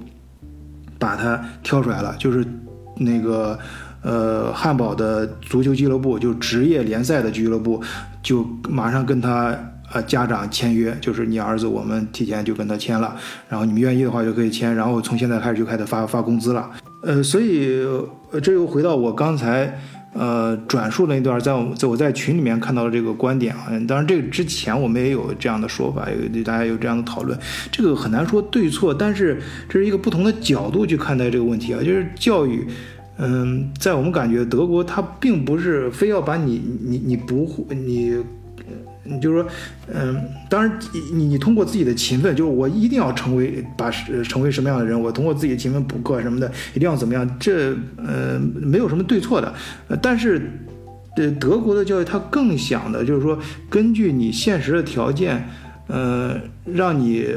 [0.99, 2.15] 把他挑出来了。
[2.19, 2.45] 就是
[2.97, 3.57] 那个
[4.03, 7.81] 呃汉堡的足球俱乐部，就职业联赛的俱乐部，
[8.21, 9.57] 就马上跟他。
[9.93, 13.15] 呃，家长签约就是你儿子，我们提前就跟他签了，
[13.49, 16.71] 然后你们愿意的话就可以签，然后从现在开始就开始发发工资了。
[17.03, 17.77] 呃，所以
[18.41, 19.77] 这又回到我刚才
[20.13, 23.67] 呃转述那段，在我在我在群里面看到的这个观点啊。
[23.87, 27.37] 当然，这个之前我们也有这样的说法，有大家有这样的讨论，
[27.69, 31.79] 这个很难说对错，但是这是一个不同的角度去看待这个问题啊。
[31.79, 32.65] 就是教育，
[33.17, 38.15] 嗯，在我们感觉德国，它并不是非要把你你你不会你。
[39.03, 39.49] 你就是说，
[39.93, 40.79] 嗯，当然，
[41.13, 43.89] 你你通过自己的勤奋，就是我一定要成为把
[44.23, 49.53] 成为什么样的人，我通过自己的勤奋补课什么的，一定要怎么样，这呃没有什么对错的，
[49.87, 50.51] 呃，但是，
[51.17, 53.37] 呃，德国的教育他更想的就是说，
[53.69, 55.47] 根据你现实的条件，
[55.87, 57.27] 呃，让你。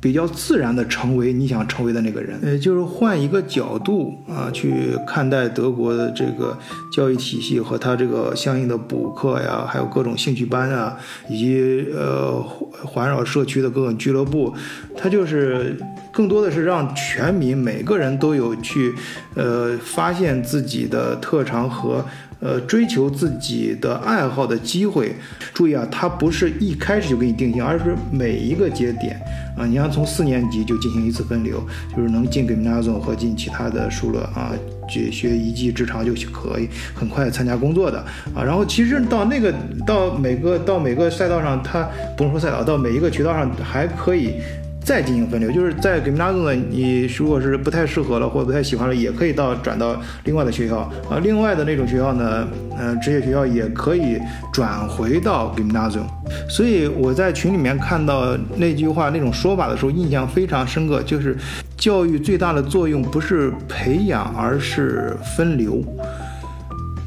[0.00, 6.56] 比较自然的成为你想成为的那个人，呃，就是换一个角度啊去看待德国的这个
[6.90, 10.96] 教育体系和它这个相应的补课呀，还有各种兴趣班啊，
[11.28, 12.42] 以及呃
[12.84, 14.54] 环绕社区的各种俱乐部，
[14.96, 15.76] 它就是
[16.10, 18.94] 更多的是让全民每个人都有去
[19.34, 22.04] 呃发现自己的特长和。
[22.42, 25.14] 呃，追求自己的爱好的机会，
[25.52, 29.20] 注意啊，它不是一开始就给你定性，而是每一个节点
[29.60, 31.62] 啊，你要从四年级就进行一次分流，
[31.94, 34.52] 就是能进 gymnasium 和进其他的书了啊，
[34.88, 37.98] 学学一技之长就可以很快参加工作的
[38.34, 39.52] 啊，然后其实到那个
[39.86, 44.36] 到每个到每个赛道上，它不用说赛道，到每一个渠道上还可以。
[44.82, 51.20] 再进行分流，就是在给米拉 o 呢，你如果是不太适合了或者不太喜欢了，也可以到转到另外的学校啊。
[51.22, 54.18] 另外的那种学校呢，呃，职业学校也可以
[54.52, 56.06] 转回到给米拉 o
[56.48, 61.36] 所以我在群里面看到那句话那种说法的时候，印象非常深刻，就是
[61.76, 65.84] 教育最大的作用不是培养，而是分流。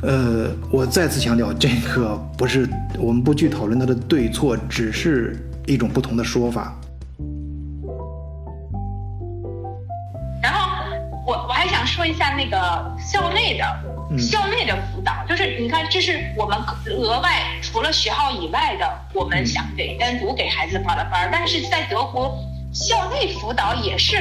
[0.04, 2.68] 呃，我再次强调，这个不是
[3.00, 6.80] 我们不去讨论它的对错，只是一种不同的说法。
[11.94, 12.58] 说一下那个
[12.98, 13.64] 校内的
[14.18, 21.30] 校内的辅导，就是你看，这是我们额外除了学校以外的，我们想给单独给孩子报的班。
[21.32, 22.36] 但是在德国，
[22.74, 24.18] 校内辅导也是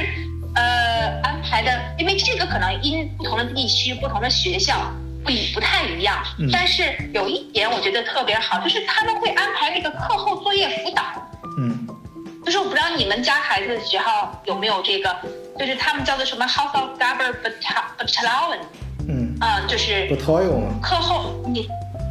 [0.53, 4.75] 呃安排的，因为这个可能因不同的地区、不同的学校
[5.23, 6.23] 不一不太一样。
[6.51, 11.03] 但是有一点我觉得特别好，就是他们会安排那个课后作业辅导。
[11.57, 11.87] 嗯，
[12.45, 15.15] 就是我不知道你们家孩子学校有没有这个。
[15.59, 18.59] 就是他们叫做什么 House of Gaber Battalion，
[19.07, 20.07] 嗯，啊，就是
[20.81, 21.67] 课后你，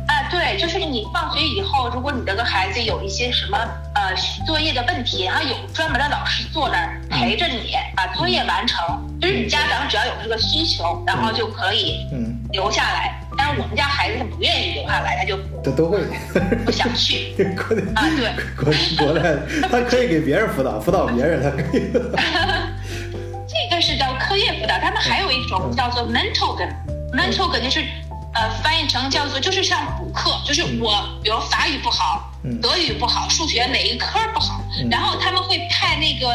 [0.06, 3.58] 啊，对，就是你放学以后，如果你这个孩子有一些什么
[3.94, 4.14] 呃
[4.46, 8.78] 作业的问题，然后有专门的老师坐那儿陪着你把作业完成，
[9.20, 12.38] 就是你家长只要有这个需求，然后就可以嗯。
[12.52, 16.00] 留下来但是我们家孩子他不愿意留下来，他就 这都会。
[16.66, 17.32] 不想去。
[17.96, 18.04] 啊。
[18.14, 19.38] 对，国国内
[19.70, 21.90] 他可以给别人辅导，辅导别人他可以。
[25.58, 26.68] 种叫做 mental 跟
[27.12, 27.84] mental 跟就是
[28.34, 34.60] 呃翻译成叫做就是像补课，就是我比如法语不好，德语不好，数学哪一科不好，
[34.90, 36.30] 然后他们会派那个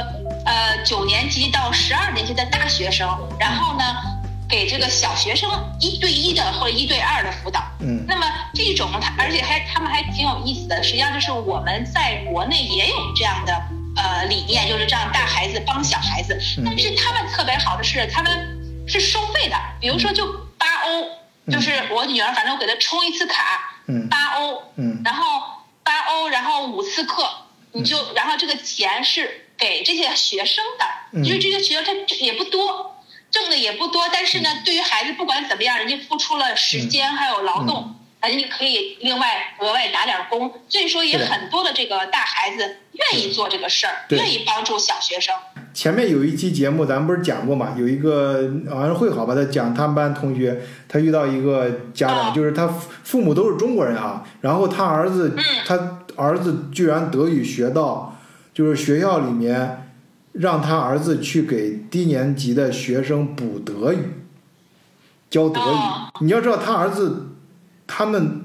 [0.45, 3.07] 呃九年级到十二年级的大学生，
[3.39, 3.83] 然后呢。
[4.49, 13.53] 给这个小学生一对一的或者一对二的辅导，嗯，那么这种他而且还他们还挺有意思的，实际上就是我们在国内也有这样的
[13.97, 18.56] 呃理念，就是这样大孩子帮小孩子，但是他们特别好的是他们
[18.87, 20.25] 是收费的，比如说就
[20.57, 27.27] 八欧，就是我女儿反正我给她充一次卡，嗯，八欧，嗯，然后八欧，然后五次课，
[27.73, 32.93] 你就然后这个钱是给这些学生的，就是这些学生他也不多。
[33.29, 39.27] 挣的也不多，但是呢，对于孩子不管怎么样，人家付出了时间还有劳动，人家可以另外
[39.59, 40.51] 额外打点工。
[40.67, 45.33] 所以说，也很多的这个大孩子愿意做这个事儿，愿意帮助小学生。
[45.73, 47.75] 前面有一期节目，咱们不是讲过嘛？
[47.77, 49.35] 有一个好像是会好吧？
[49.35, 52.67] 他讲他们班同学，他遇到一个家长，就是他
[53.03, 58.17] 父母都是中国人啊，然后他儿子，他儿子居然德语学到，
[58.53, 59.83] 就是学校里面。
[60.33, 64.21] 让他儿子去给低年级的学生补德语，
[65.31, 66.23] 教德语。
[66.23, 67.26] 你要知道，他儿子
[67.87, 68.43] 他们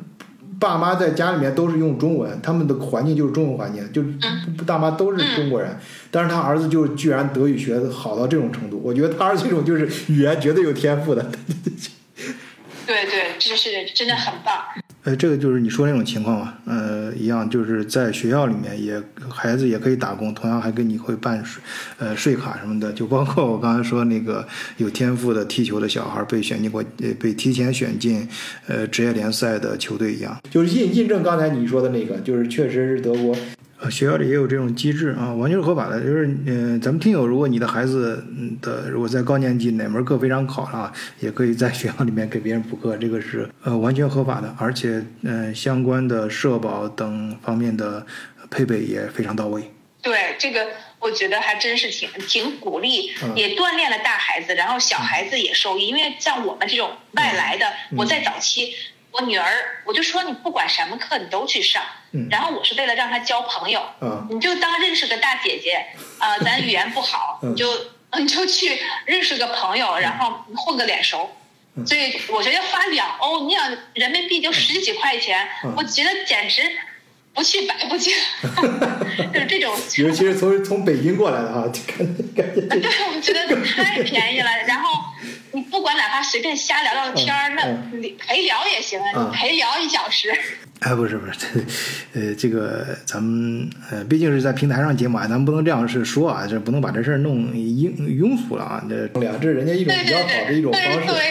[0.59, 4.03] 爸妈在家里面都是用中文，他们的环境就是中文环境，就
[4.65, 5.77] 大妈都是中国人。
[6.11, 11.31] 但是他儿子就居然德语学的好到这种程度，我觉得他儿子这种就是语言绝对有天赋的。
[12.87, 14.55] 对对，这是真的很棒。
[15.05, 21.61] 呃，这个就是你说那种情况嘛，呃，一样，就是在学校里面也孩子也可以打工，同样还跟你会办税，
[21.99, 28.29] 呃，税卡什么的，就包括我刚才说那个有天赋的踢球的小孩被选进国，呃，被提前选进
[28.69, 33.37] 呃职业联赛的球队一样，就是印印证刚才你说的那个，就是确实是德国。
[33.83, 36.01] 呃，学校里也有这种机制啊，完全是合法的。
[36.01, 38.25] 就是，嗯，咱们听友，如果你的孩子
[38.61, 48.07] 的如果在高年级哪门课非常好啊，也可以在学校里面给别人补课，这个是呃完全合法的，而且嗯相关的社保等方面的
[48.49, 49.73] 配备也非常到位。
[50.01, 50.69] 对，这个
[51.01, 55.89] 我觉得还真是挺挺鼓励，也锻炼了大孩子，然后小孩子也受益。
[55.89, 57.67] 因为像我们这种外来的，
[57.97, 58.73] 我在早期。
[59.13, 61.83] 我女儿，我就说你不管什么课你都去上，
[62.31, 63.83] 然后我是为了让她交朋友，
[64.31, 65.85] 你就当认识个大姐姐，
[66.19, 67.69] 啊，咱语言不好，你就
[68.19, 71.31] 你就去认识个朋友，然后混个脸熟，
[71.87, 75.47] 所以我觉得花两欧，你想人民币就十几块钱，
[75.77, 76.63] 我觉得简直
[77.35, 78.11] 不去白不去，
[79.33, 79.75] 就是这种。
[79.99, 82.61] 尤其是从从北京过来的哈，感 觉感觉。
[82.81, 84.92] 对，我觉得太便宜了，然后。
[85.83, 90.33] 你不管哪怕随便瞎聊聊天儿，那陪聊也行啊，你陪聊一小时。
[90.79, 91.67] 哎，不是不是，
[92.15, 101.23] 呃，这个咱们呃，毕竟是在平台上节目啊，咱们不能这样是说啊，这不能把这事儿弄庸庸俗了啊，这这是人家一种比较好的一种方式。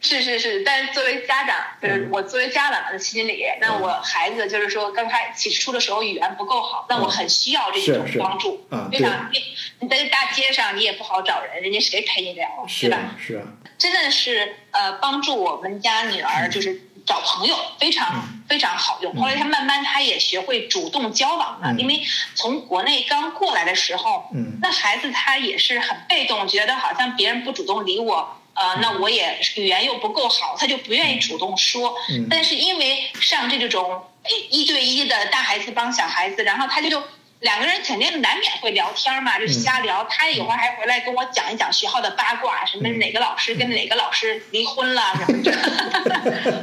[0.00, 8.66] 是是是，但是作为家长，就是我作为家长的心理，那我孩子就是说刚开起初的时候语言不够好，那我很需要这种帮助。
[8.92, 9.38] 就像你
[9.80, 13.16] 你在大街上你也不好找人，人家谁陪你聊，是吧？
[13.18, 13.44] 是啊。
[13.78, 19.14] 真的是呃，帮助我们家女儿就是找朋友非常非常好用。
[19.16, 22.02] 后来她慢慢她也学会主动交往了，因为
[22.34, 24.30] 从国内刚过来的时候，
[24.62, 28.40] 那孩子他也是很被动，觉得好像别人不主动理我。
[28.54, 31.92] 呃，那我也语言又不够好，他就不愿意主动说。
[32.30, 34.04] 但是因为上这种
[34.48, 37.02] 一对一的大孩子帮小孩子，然后他就
[37.44, 40.02] 两个人肯定难免会聊天嘛，就瞎聊。
[40.04, 45.52] 他有会儿还回来跟我讲一讲学校的八卦，什么哪个老师跟哪个老师离婚了什么的。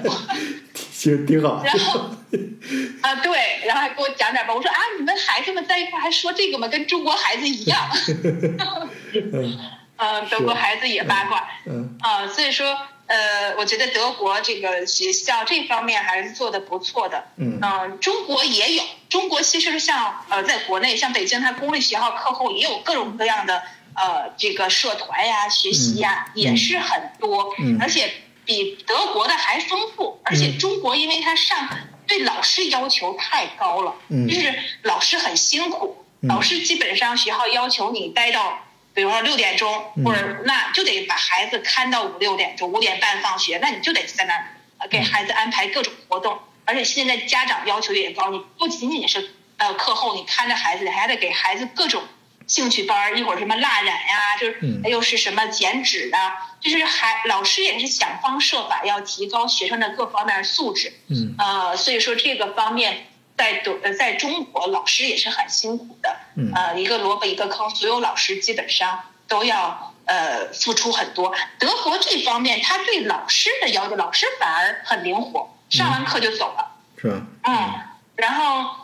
[0.92, 1.62] 其实挺好。
[1.64, 2.00] 然后
[3.02, 4.54] 啊，对，然后还给我讲点吧。
[4.56, 6.68] 我说啊，你们孩子们在一块还说这个吗？
[6.68, 7.88] 跟中国孩子一样。
[10.04, 12.76] 嗯，德国孩子也八卦，嗯啊，所以说，
[13.12, 23.64] 呃，我觉得德国这个学校这方面还是做的不错的，嗯嗯，中国也有，中国其实像呃，在国内像北京，它公立学校课后也有各种各样的
[23.96, 28.14] 呃这个社团呀、学习呀，也是很多，而且
[28.46, 31.68] 比德国的还丰富，而且中国因为它上
[32.08, 38.58] 对老师要求太高了，嗯，就是老师很辛苦，老师基本上学校要求你待到。
[38.94, 46.40] 比如说六点钟，或者那就得把孩子看到五六点钟，五点半放学，那你就得在那儿给孩子安排各种活动。
[46.66, 52.04] 而且现在家长要求也高，你不仅仅是呃课后你看着孩子，你还得给孩子各种
[52.48, 60.94] 兴趣班儿，一会儿什么蜡染呀，就是又是什么剪纸啊，就是还老师也是想方设法要提高学生的各方面素质。
[61.08, 66.18] 嗯，呃，所以说这个方面在德呃在中国老师也是很辛苦的。
[66.36, 71.34] 嗯，呃，一个萝卜一个坑，所有老师基本上都要呃付出很多。
[71.60, 76.76] 德国这方面他对老师的要求，老师反而很灵活，上完课就走了。
[76.98, 77.22] 是吧？
[77.44, 77.74] 嗯，
[78.16, 78.78] 然后。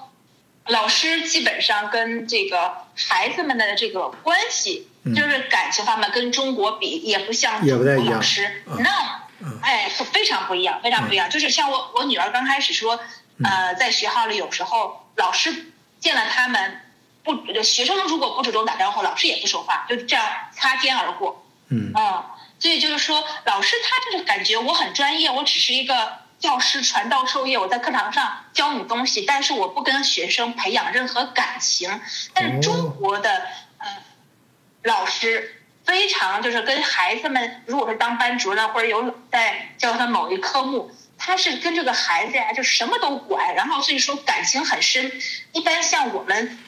[0.69, 9.21] 老师基本上跟这个孩子们的这个关系，就是感情方面跟中国比也不像中国老师那，
[9.62, 11.29] 哎，非常不一样，非常不一样。
[11.29, 12.99] 就是像我我女儿刚开始说，
[13.45, 16.81] 呃，在学校里有时候老师见了他们，
[17.35, 21.45] 不学生如果不主动打招呼，老师也不说话，就这样擦肩而过。
[21.69, 26.25] 嗯，啊所以就是说，老师他就是感觉我很专业，我只是一个。
[26.39, 31.99] 教师传道授业，我在课堂上教你东西，但是我不跟学生培养任何感情。
[32.31, 33.41] 但是中国的
[33.79, 33.87] 呃
[34.83, 45.11] 老师非常就是跟孩子们，如果是当班主任或者有在教他某一科目，他是跟这个孩子呀就什么都管，然后所以说感情很深。
[45.53, 46.59] 一般像我们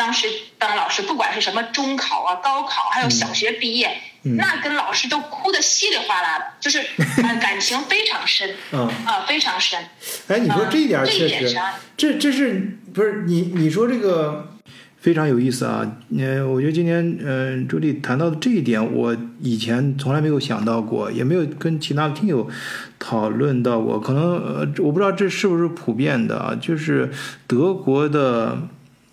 [0.00, 3.98] 当时当老师，不管是什么中考啊、高考，还有小学毕业。
[4.22, 6.82] 那跟老师都哭得稀里哗啦的，就是
[7.38, 9.78] 感情非常深，啊，非常深。
[10.28, 11.54] 哎，你说这一点确实，
[11.98, 14.56] 这这是不是你你说这个
[14.98, 15.98] 非常有意思啊？
[16.08, 22.48] 嗯，我觉得今天嗯朱莉谈到的这一点，我以前从来没有想到过，也没有跟其他的听友
[22.98, 24.00] 讨论到过。
[24.00, 26.56] 可能呃，我不知道这是不是普遍的啊？
[26.58, 27.10] 就是
[27.46, 28.58] 德国的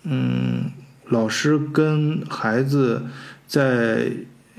[0.04, 0.70] 嗯
[1.08, 3.02] 老师跟孩子
[3.46, 4.10] 在。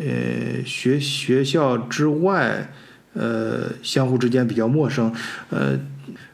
[0.02, 2.72] 呃，学学校之外，
[3.12, 5.14] 呃，相互之间比较陌生，
[5.50, 5.78] 呃，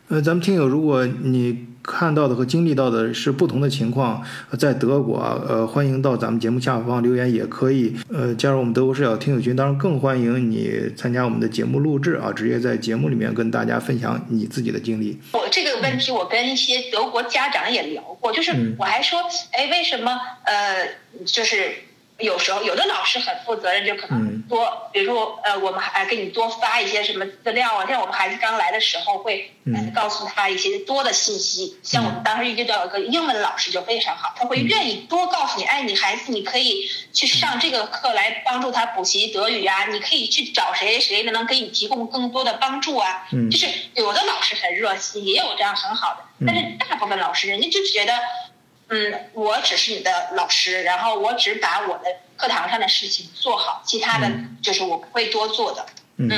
[0.07, 4.21] 呃，咱们听友，如果你看到的和经历到的是不同的情况，
[4.57, 15.19] 在德国啊，呃，欢迎到咱们节目下方留言，也可以，呃，加入我们德国视角听友群，当然更欢迎你参加我们的节目录制啊，直接在节目里面跟大家分享你自己的经历。
[15.33, 19.19] 我这个问题，我跟一些德国家长也聊过，就是我还说，
[19.51, 21.71] 哎，为什么，呃，就是。
[22.17, 27.85] 有时候有的老师很负责任，就可能多，比如说呃，我们还给你多发一些什么资料啊。
[27.85, 29.51] 像我们孩子刚来的时候，会
[29.93, 31.77] 告诉他一些多的信息。
[31.83, 43.27] 像我们当时遇到一个英文老师就非常好，他会愿意多告诉你，哎，你孩子你可以去上这个课来帮助他补习德语啊，你可以去找谁谁的能给你提供更多的帮助啊。
[43.51, 48.13] 就是有的老师很热心，也有这样很好的，但是大部分老师人家就觉得。
[48.87, 52.03] 嗯，我只是你的老师，然后我只把我的
[52.37, 54.29] 课堂上的事情做好，其他的
[54.61, 55.85] 就是我不会多做的。
[56.17, 56.29] 嗯，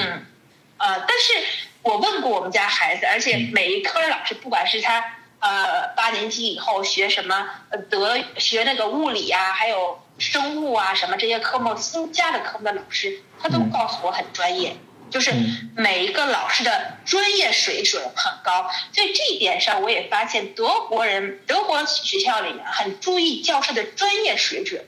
[0.77, 5.03] 呃，但是我问过我们家孩子，而且每一科老师，不管是他
[5.39, 7.49] 呃八年级以后学什么
[7.89, 14.77] 德学那个物理啊，还有生物啊什么这些科目新加的科目的老师，他都告诉我很专业。
[15.09, 15.33] 就是
[15.75, 24.83] 每一个老师的专业水准很高，所以这一点上我也发现德国人德国学校里面很注意教师的专业水准，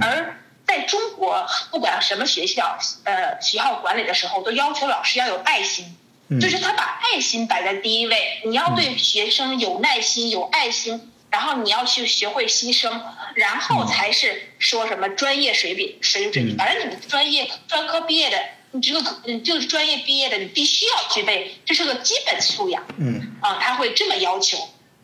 [0.00, 5.96] 而在中国不管什么学校，呃，学校管理的时候都要求老师要有爱心，
[6.40, 13.00] 就是他把爱心摆在第一位，你要对学生有耐心有爱心，然后你要去学会牺牲，
[13.34, 18.38] 然后才是说什么专业水平水准，反正你们专业专科毕业的。
[18.74, 22.84] 你这个你，这个专业毕业的，你必须要具备，这是个基本素养。
[22.98, 24.58] 嗯，啊，他会这么要求，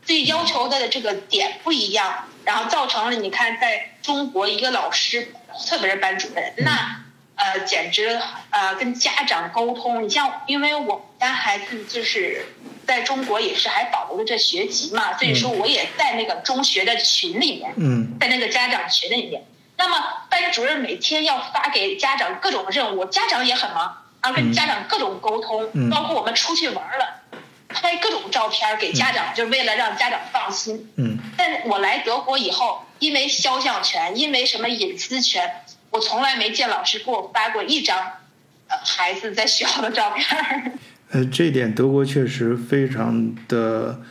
[0.04, 5.32] 所以要求的这个点不一样，然后造成了你看，在中国一个老师，
[5.68, 7.04] 特别是班主任，那
[7.36, 12.44] 呃，简直呃，跟家长沟通，你像，因为我们家孩子就是
[12.88, 19.44] 在中国也是还保留着这学籍嘛，所以说我也在那个中学的群里面，嗯，在那个家长群里面。
[19.80, 19.96] 那么
[20.28, 27.22] 班主任每天要发给家长各种任务，家长也很忙，然后跟家长各种沟通，包括我们出去玩了，
[27.70, 30.86] 拍各种照片给家长，就是为了让家长放心。
[30.96, 31.18] 嗯。
[31.34, 35.50] 但我来德国以后，因为肖像权，因为什么隐私权，
[35.88, 37.98] 我从来没见老师给我发过一张，
[38.68, 40.78] 呃，孩子在学校的照片。
[41.10, 44.02] 呃，这点德国确实非常的。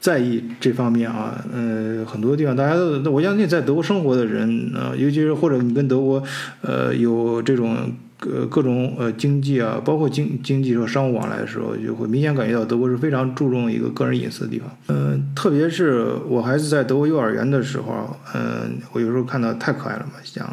[0.00, 6.22] 在意这方面啊，呃，很多地方大家都，我相信在德国生活的人啊，尤其是或者你跟德国，
[6.60, 14.68] 呃，有这种呃各种呃经济啊，包括经经济和商务往来的时候，就会明显感觉到德国是非常注重一个个人隐私的地方。
[14.88, 20.48] 嗯，特别是我孩子在德国幼儿园的时候，嗯，我有时候看到太可爱了嘛，想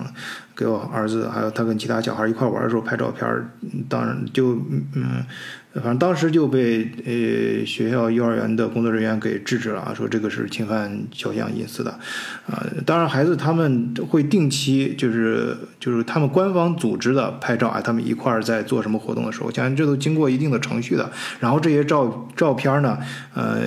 [0.55, 3.27] 给我儿子还有他跟其他小孩一块玩的时候拍照片，
[3.87, 4.53] 当然就
[4.95, 5.23] 嗯。
[5.75, 11.89] 反正当时就被呃学校幼儿园的工作人员给制止了啊，说这个是侵犯肖像隐私的，
[12.45, 22.97] 啊，当然孩子他们会定期就是就是他们官方组织的拍照啊，他们一块儿在做什么活动的时候，像这都经过一定的程序的，然后这些照照片呢，
[23.33, 23.61] 呃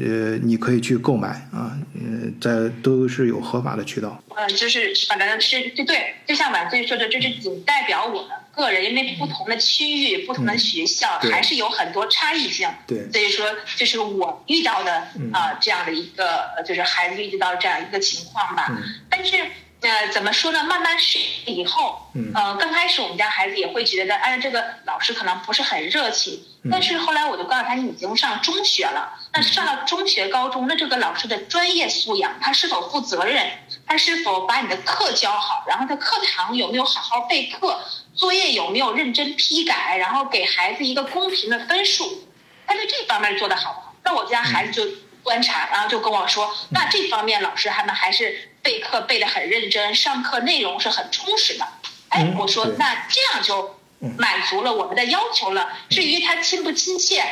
[0.00, 4.22] 呃，你可以去购买啊，呃，在都是有合法的渠道。
[4.36, 11.32] 嗯，就是反正是就对，就像晚醉说的，这是仅代表我们个人，因为不同的区域、不同的学校对。
[11.32, 12.68] 还是有很多差异性。
[12.86, 13.10] 对。
[13.10, 13.46] 所以说
[13.76, 15.32] 这是我遇到的嗯。
[15.32, 18.66] 啊、这样的一个，呃就是孩子遇到这样一个情况吧。
[18.70, 18.82] 嗯。
[19.10, 19.36] 但是
[19.80, 20.62] 呃，怎么说呢？
[20.62, 22.30] 慢慢适应以后，嗯。
[22.34, 26.40] 呃，刚开始我们家孩子也会觉得，哎，这个老师可能不是很热情。
[26.62, 26.70] 嗯。
[26.70, 33.44] 但是后来我就告诉他，你已经上中学了，那上了中学、高中，那这个老师的专业素养，他是否负责任，
[33.84, 37.80] 他是否把你的课教好，然后在课堂有没有好好备课，
[38.14, 42.24] 作业有没有认真批改，然后给孩子一个公平的分数，
[42.66, 43.94] 他在这方面做得好不好？
[44.04, 51.66] 那我家孩子就观察，然后就跟我说，那这方面老师他们还是备课备得很认真，上课内容是很充实的。
[52.08, 53.78] 哎嗯，我说对那这样就
[54.18, 55.72] 满足了我们的要求了。
[55.88, 57.24] 至于他亲不亲切，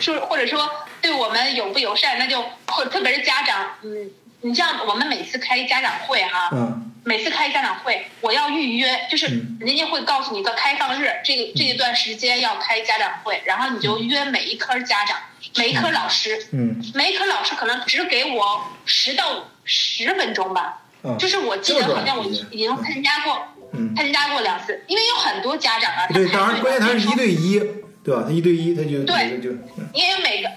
[0.00, 0.70] 说 或者说
[1.02, 4.10] 对我们友不友善，那就或特别是家长，嗯，
[4.44, 6.90] 你像我们每次开家长会哈，嗯。
[7.06, 9.58] 每次开家长会，我要预约，就是嗯。
[9.60, 15.16] 人家会告诉你一个开放日，这个这一段时间要开家长会，然后你就约每一科家长，
[15.56, 16.76] 每一科老师，嗯。
[16.94, 23.42] 每一科老师可能只给我十到十分钟吧，嗯，就是我记得好像我已经参加过，
[23.72, 23.94] 嗯。
[23.96, 27.58] 参加过两次，因为有很多家长啊，他对，排当然关键他是一对一，
[28.04, 28.24] 对吧？
[28.26, 30.50] 他一对一，他就对就嗯因为每个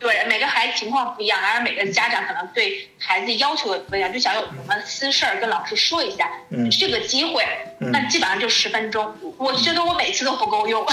[0.00, 7.44] 对每个孩子情况不一样，而每个家长可能对孩子要求也不一样，就想有什么私事儿跟老师说一下，嗯这个机会，
[7.80, 10.84] 嗯那基本上就十分钟，我觉得我每次都不够用。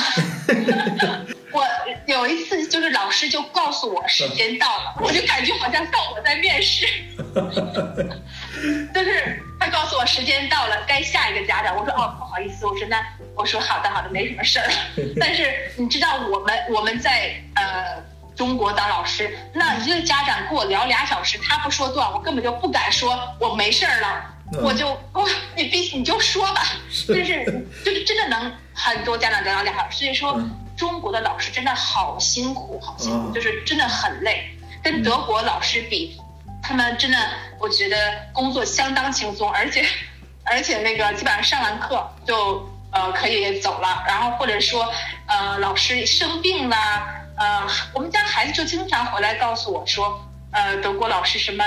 [1.53, 1.65] 我
[2.05, 6.85] 有一次就是老师就告诉我时间到了，我就感觉好像到我在面试。
[8.93, 11.75] 就是他告诉我时间到了，该下一个家长。
[11.77, 13.01] 我说哦，不好意思，我说那
[13.33, 14.67] 我说好的好的，没什么事儿。
[15.17, 18.03] 但是你知道我们我们在呃
[18.37, 24.23] 中国当老师，那一个家长跟我聊俩小时，他不说断，我根本就不敢说我没事儿了。
[24.53, 24.63] 嗯。
[24.63, 25.25] 我就哇，
[25.57, 26.61] 你必须你就说吧，
[27.07, 30.63] 就是就是真的能很多家长聊俩小时，所以说嗯。
[30.77, 33.33] 中国的老师真的好辛苦，好辛苦，嗯。
[33.33, 34.47] 就是真的很累，
[34.83, 36.15] 跟德国老师比，
[36.61, 37.17] 他们真的
[37.59, 37.97] 我觉得
[38.31, 39.83] 工作相当轻松，而且
[40.45, 44.87] 而且那个基本上上完课就呃可以走了，然后或者说
[45.25, 50.19] 呃老师生病啦，呃我们家孩子就经常回来告诉我说，
[50.51, 51.63] 呃德国老师什么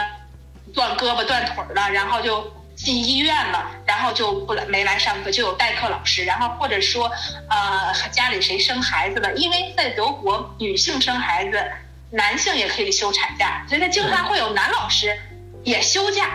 [0.75, 7.11] 断胳膊断腿了，然后就进医院了，然后就不来没来上课，就有代课老师，然后或者说
[7.49, 11.63] 呃家里谁生孩子了，因为在德国女性生孩子，
[12.11, 15.17] 男性也可以休产假，所以他经常会有男老师
[15.63, 16.31] 也休假，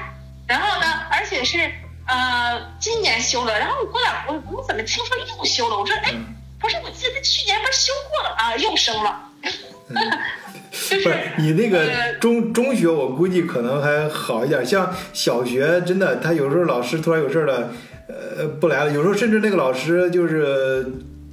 [0.47, 1.73] 然后呢，而且是
[2.07, 5.77] 呃今年休了，然后我过两我我怎么听说又休了？
[5.77, 6.13] 我说哎，
[6.59, 9.21] 不是，我记得他去年不是修过了啊，又升了。
[10.89, 14.65] 就不是你那个呃中中学，我估计可能还好一点。
[14.65, 17.69] 像小学，真的，他有时候老师突然有事了，
[18.07, 18.91] 呃，不来了。
[18.91, 20.85] 有时候甚至那个老师就是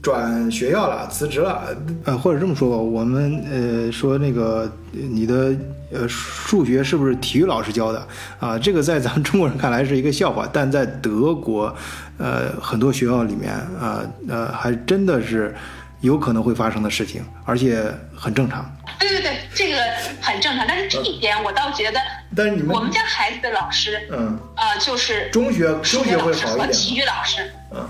[0.03, 1.77] 转学校了，辞职了。
[2.05, 5.55] 呃，或者这么说吧，我们呃说那个你的
[5.93, 8.07] 呃数学是不是体育老师教的
[8.39, 8.59] 啊？
[8.59, 11.75] 这个在咱们中国人看来是一个笑话，但在德国，
[12.23, 15.55] 呃，很多学校里面啊呃还真的是
[16.01, 17.85] 有可能会发生的事情，而且
[18.17, 18.65] 很正常。
[18.99, 19.79] 对对对，这个
[20.21, 22.01] 很正常，但是这一点我倒觉得，
[22.37, 24.39] 但是你们我们家孩子的老师，嗯。
[24.57, 27.81] 呃，就是中学数学中学会老师和好一点体育老师，嗯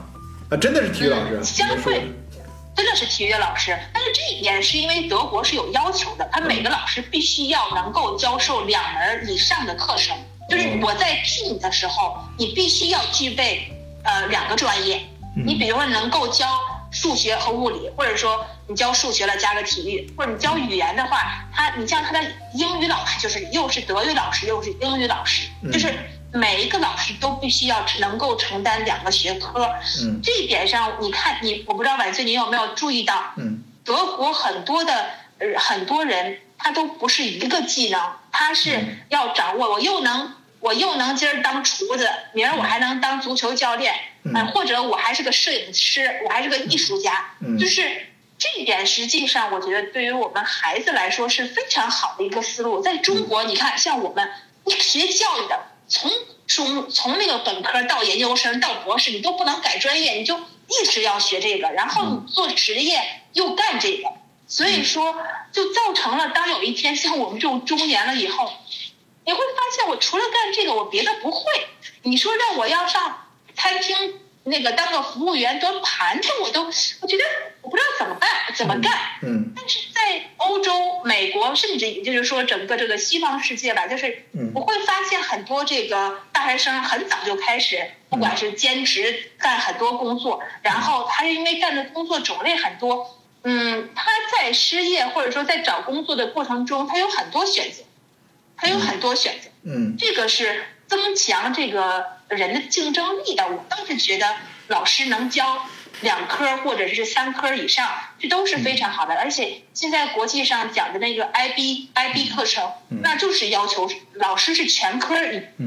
[0.50, 2.10] 啊，真的是体育老师，嗯相对
[2.74, 3.76] 真的是体育老师。
[3.92, 10.16] 但是这一点是因为德国是有要求的，他每个老师必须要能够教授两门以上的课程，
[10.48, 13.70] 就是我在聘你的时候，你必须要具备
[14.04, 15.02] 呃两个专业。
[15.34, 16.46] 你比如说能够教
[16.90, 22.20] 数学和物理，或者说你教数学了加个体育，或者你教语言的话，他你像他的
[22.54, 25.94] 英语老师就是又是德语老师又是英语老师，就是
[26.32, 29.66] 每一个老师都必须要能够承担两个学科。
[30.02, 30.20] 嗯。
[30.22, 33.64] 这一点上，你看你，我不知道晚醉你有没有注意到，嗯。
[33.84, 34.92] 德国很多的
[35.38, 37.98] 呃很多人他都不是一个技能，
[38.30, 38.98] 他是嗯。
[39.08, 43.92] 要掌握，我又能我又能今儿当厨子，明儿我还能当足球教练，
[44.24, 44.32] 嗯。
[44.34, 47.58] 呃或者我还是个摄影师，我还是个艺术家，嗯。
[47.58, 48.06] 就是
[48.38, 52.80] 这一点，实际上我觉得对于我们孩子来说是非常好的一个思路。
[52.80, 54.30] 在中国，你看像我们，
[54.64, 56.10] 你学教育的，从
[56.46, 63.00] 中从那个本科到研究生到博士，你都不能改专业，你就一直要学这个，然后你做职业
[63.32, 64.08] 又干这个，
[64.46, 65.16] 所以说
[65.50, 68.52] 就造成了当有一天像我们这种中年了以后，
[69.24, 71.40] 你会发现我除了干这个，我别的不会。
[72.02, 77.24] 你说让我要上餐厅那个当个服务员端盘子，我都我觉得
[77.60, 78.92] 我不知道怎么办怎么干。
[79.22, 80.72] 嗯但是在欧洲、
[81.04, 97.84] 美国，甚至也就是说整个这个西方世界吧，就是嗯我会发现很多这个大学生很早就开始，不管是兼职干很多工作，然后他是因为干的工作种类很多，嗯，他在失业或者说在找工作的过程中，他有很多选择，
[98.62, 99.50] 他有很多选择。
[99.64, 103.44] 嗯这个是增强这个人的竞争力的。
[103.46, 104.26] 我倒是觉得
[104.68, 105.58] 老师能教
[106.02, 107.88] 两科或者是三科以上，
[108.20, 109.14] 这都是非常好的。
[109.14, 112.70] 而且现在国际上讲的那个 IB IB 课程，
[113.02, 115.16] 那就是要求老师是全科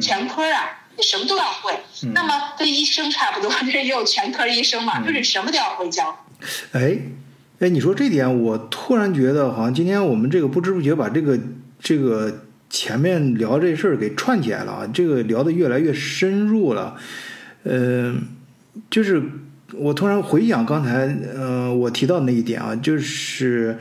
[0.02, 1.74] 全科啊，你什么都要会。
[2.14, 6.26] 那么跟医生差不多， 这也有全科医生嘛，就是什么都要会教。
[6.74, 6.98] 哎，
[7.60, 11.40] 哎，你说这点，我突然觉得好像今天我们这个不知不觉把这个
[11.80, 12.44] 这个
[12.76, 16.98] 前面聊这事儿给串起来了啊，这个聊得越来越深入了。
[17.64, 18.22] 嗯、
[18.90, 19.24] 就是
[19.74, 23.78] 我突然回想刚才，呃，我提到那一点啊，就是。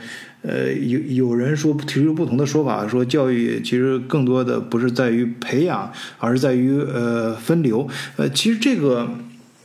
[0.47, 7.89] 呃，有有人说提出不同的说法，说教育其实更多的不是在于培养，而是在于呃分流。
[8.17, 9.09] 呃，其实这个，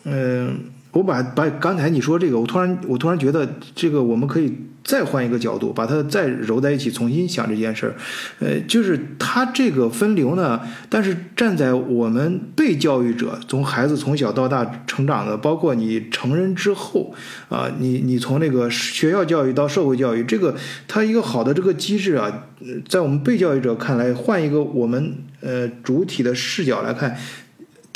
[0.05, 0.59] 嗯、
[0.93, 7.95] 我把把刚才你说这个，我突然我突然觉得这个我们可以再换一个角度，把它再揉在一起，重新想这件事儿。
[8.41, 17.15] 呃，就是它这个分流呢，但是站在我们被教育者，从孩子从小到大成长的，包括你成人之后
[17.49, 20.57] 啊、你你从那个学校教育到社会教育，这个
[20.89, 22.47] 它一个好的这个机制啊，
[22.89, 27.17] 在我们被教育者看来，换一个我们呃主体的视角来看，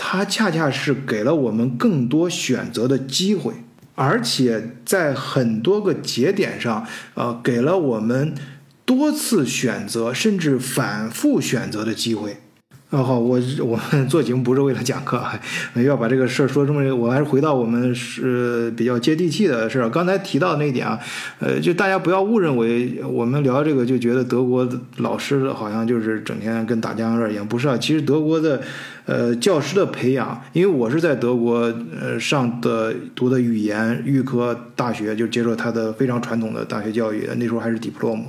[0.06, 3.54] 它恰恰是给了我们更多选择的机会，
[3.94, 8.34] 而且在很多个节点上，呃，给了我们
[8.84, 12.36] 多次选择甚至反复选择的机会。
[12.94, 15.20] 啊，好，我我们做节目不是为了讲课，
[15.84, 19.90] 要把这个事儿说这么，我还是回到我们是比较接地气的事儿。
[19.90, 20.96] 刚才提到那一点啊，
[21.40, 24.68] 呃，就大家不要误认为我们聊这个就觉得德国
[24.98, 27.76] 老师好像就是整天跟打酱油一样，不是啊。
[27.76, 28.62] 其实德国的
[29.06, 31.62] 呃教师的培养，因为我是在德国
[32.00, 38.22] 呃上的读的语言预科大学，就接受他的非常传统的大学教育，那时候还是 diploma。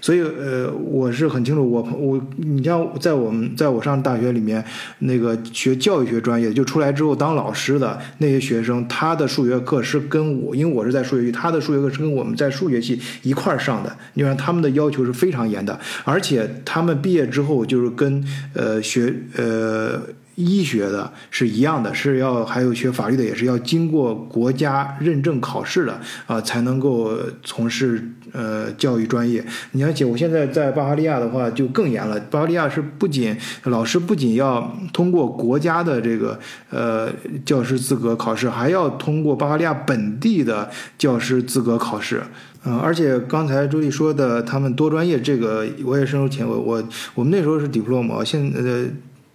[0.00, 4.64] 所以，呃，我是很清楚，我我你像在我们在我上大学里面，
[5.00, 18.24] 那个学教育学专业，就出来之后当老师的那些学生，他的数学课是跟我，因为我是在数学系，他的数学课是跟我们在数学系一块儿上的，你看他们的要求是非常严的，而且他们毕业之后就是跟
[18.54, 20.00] 呃学呃。
[20.44, 27.12] 医学的是一样的，是要还有学法律的也是要经过国家认证考试的啊、才能够
[27.42, 29.44] 从事呃教育专业。
[29.72, 36.38] 你而且我现在在巴伐利亚的话就更严了，巴伐利亚是不仅老师不仅要通过国家的这个
[36.70, 37.08] 呃
[37.44, 42.22] 教师资格考试，还要通过巴伐利亚本地的教师资格考试。
[42.64, 46.54] 嗯，而且刚才朱莉说的他们多专业这个，我也深有体会。
[46.54, 46.82] 我
[47.14, 48.86] 我们那时候是 diploma，现呃。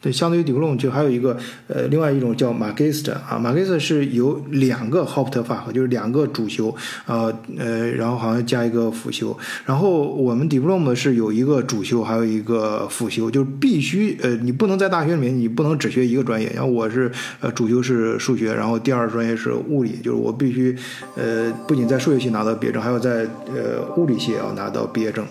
[0.05, 1.35] 对，相对于 diploma 就还有一个
[1.67, 6.75] 呃，另外一种叫 magister 啊，magister 是有两个 Hauptfach，就是两个主修，
[7.07, 9.35] 呃呃，然后好像加一个辅修。
[9.65, 16.51] 然后我们 diploma 是有一个主修，还有一个辅修，就是必须呃，你不能在大学里面你不能只学一个专业。
[16.53, 20.77] 然后我是呃主修是数学，然后第二专业是物理，就是我必须
[21.15, 25.25] 呃不仅在数学系拿到毕业证，还要在呃物理系也要拿到毕业证。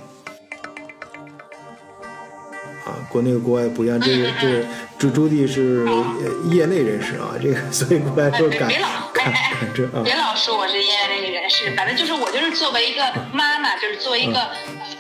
[3.14, 4.64] 国内国外不一样，这个这个
[4.98, 14.40] 朱朱棣是呃业内人士啊，这个所以过来说感别老感感这啊，别老说我是业内人士，反正就是我就是作为一个妈妈，就是作为一个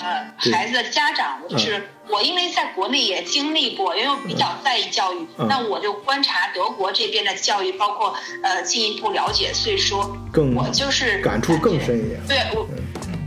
[0.00, 12.20] 呃孩子的家长，我就是我因为在国内也经历过，因为我比较在意教育，嗯那我就观察德国这边的教育，包括呃进一步了解，所以说更我就是感触更深一点。
[12.28, 12.68] 对我，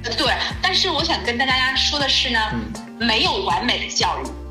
[0.06, 0.34] 呃对，
[0.64, 2.40] 但是我想跟大家说的是呢，
[2.98, 4.47] 没有完美的教育。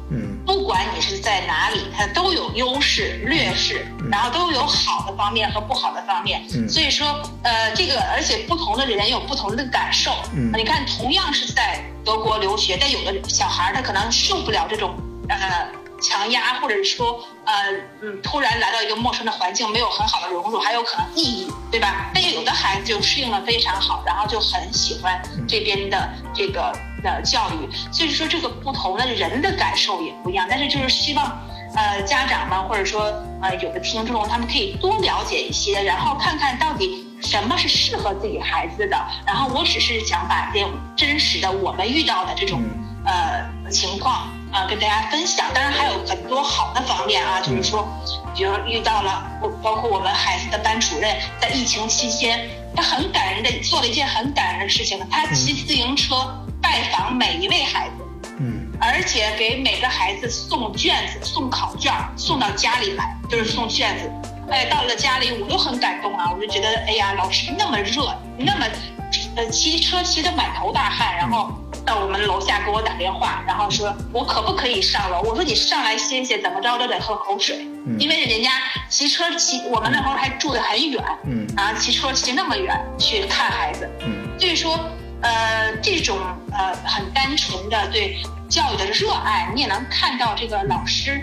[0.47, 6.45] 嗯不管你是在哪里，它都有优势、劣势，然后都有好的方面和不好的方面。
[6.55, 7.07] 嗯所以说，
[7.43, 10.13] 呃，这个而且不同的人有不同的感受。
[10.33, 14.95] 嗯你看，同样是在德国留学，但有的小孩他可能受不了这种
[15.29, 15.69] 呃
[16.01, 17.53] 强压，或者是说呃
[18.03, 22.11] 嗯突然来到一个陌生的环境，没有很好的融入，还有可能抑郁，对吧？
[22.15, 26.73] 但有的孩子就适应的非常好，然后就很喜欢这边的这个
[27.07, 27.69] 呃教育。
[27.93, 31.41] 所以说，这个不同的人的感受也不一样，但是就是希望。
[31.75, 38.97] 呃，家长们或者说呃有的听众，他们可以多了解一些，然后看看到底什么是适合自己孩子的。
[39.27, 42.63] 然后我只是想把这真实的我们遇到的这种
[43.05, 45.47] 呃情况啊跟大家分享。
[45.55, 47.87] 当然还有很多好的方面啊，就是说，
[48.35, 49.25] 比如遇到了，
[49.63, 56.15] 包括我们孩子的班主任在疫情期间，他很感人的做了一件很感人的事情，他骑自行车
[56.61, 58.05] 拜访每一位孩子。
[58.39, 64.11] 嗯，而且给每个孩子送卷子、送考卷，送到家里来，就是送卷子。
[64.51, 68.67] 哎，到了家里我都很感动啊，我就觉得，哎呀，老师那么热，那么，
[69.37, 71.51] 呃，骑车骑得满头大汗，然后
[71.87, 75.23] 到我们楼下给我打电话，然后说我可不可以上楼？
[75.23, 77.67] 我说你上来歇歇，怎么着都得喝口水，
[77.99, 78.51] 因为人家
[78.91, 84.79] 骑车骑，我们那会儿还住得很远，嗯，然后骑车骑那么远去看孩子，嗯，所以说。
[85.23, 86.19] 呃，这种
[86.53, 88.19] 呃很单纯的对
[88.51, 91.21] 教育的热爱，你也能看到这个老师，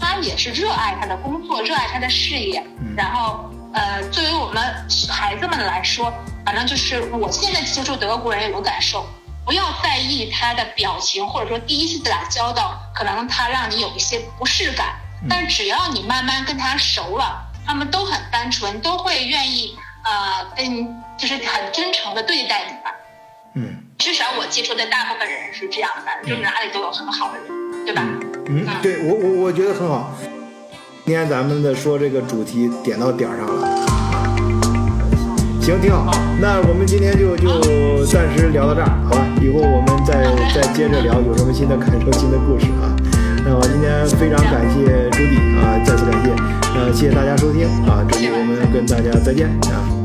[0.00, 2.64] 他也是热爱他的工作，热爱他的事业。
[2.96, 4.64] 然后呃，作为我们
[5.10, 6.12] 孩子们来说，
[6.44, 9.06] 反正就是我现在接触德国人有个感受，
[9.44, 14.96] 不要在意他的表情，或者说第一次打交道，可能他让你有一些不适感。
[15.28, 20.86] 但只要你慢慢跟他熟了，他们都很单纯，都会愿意呃跟
[21.16, 22.94] 就是很真诚的对待你吧。
[23.54, 28.02] 嗯，至少我接触的大部分人是这样的，就是哪里都有很好的人，对吧？
[28.48, 30.12] 嗯，对我我我觉得很好。
[31.06, 33.86] 今天咱们的说这个主题点到点儿上了，
[35.64, 36.12] 行，挺好。
[36.42, 39.26] 那我们今天就就暂时聊到这儿，好吧？
[39.40, 40.20] 以后我们再
[40.52, 42.92] 再接着聊，有什么新的感受、新的故事啊？
[43.46, 46.30] 那我今天非常感谢朱迪啊，再次感谢，
[46.78, 50.03] 呃，谢谢大家收听啊，朱迪我们跟大家再见啊。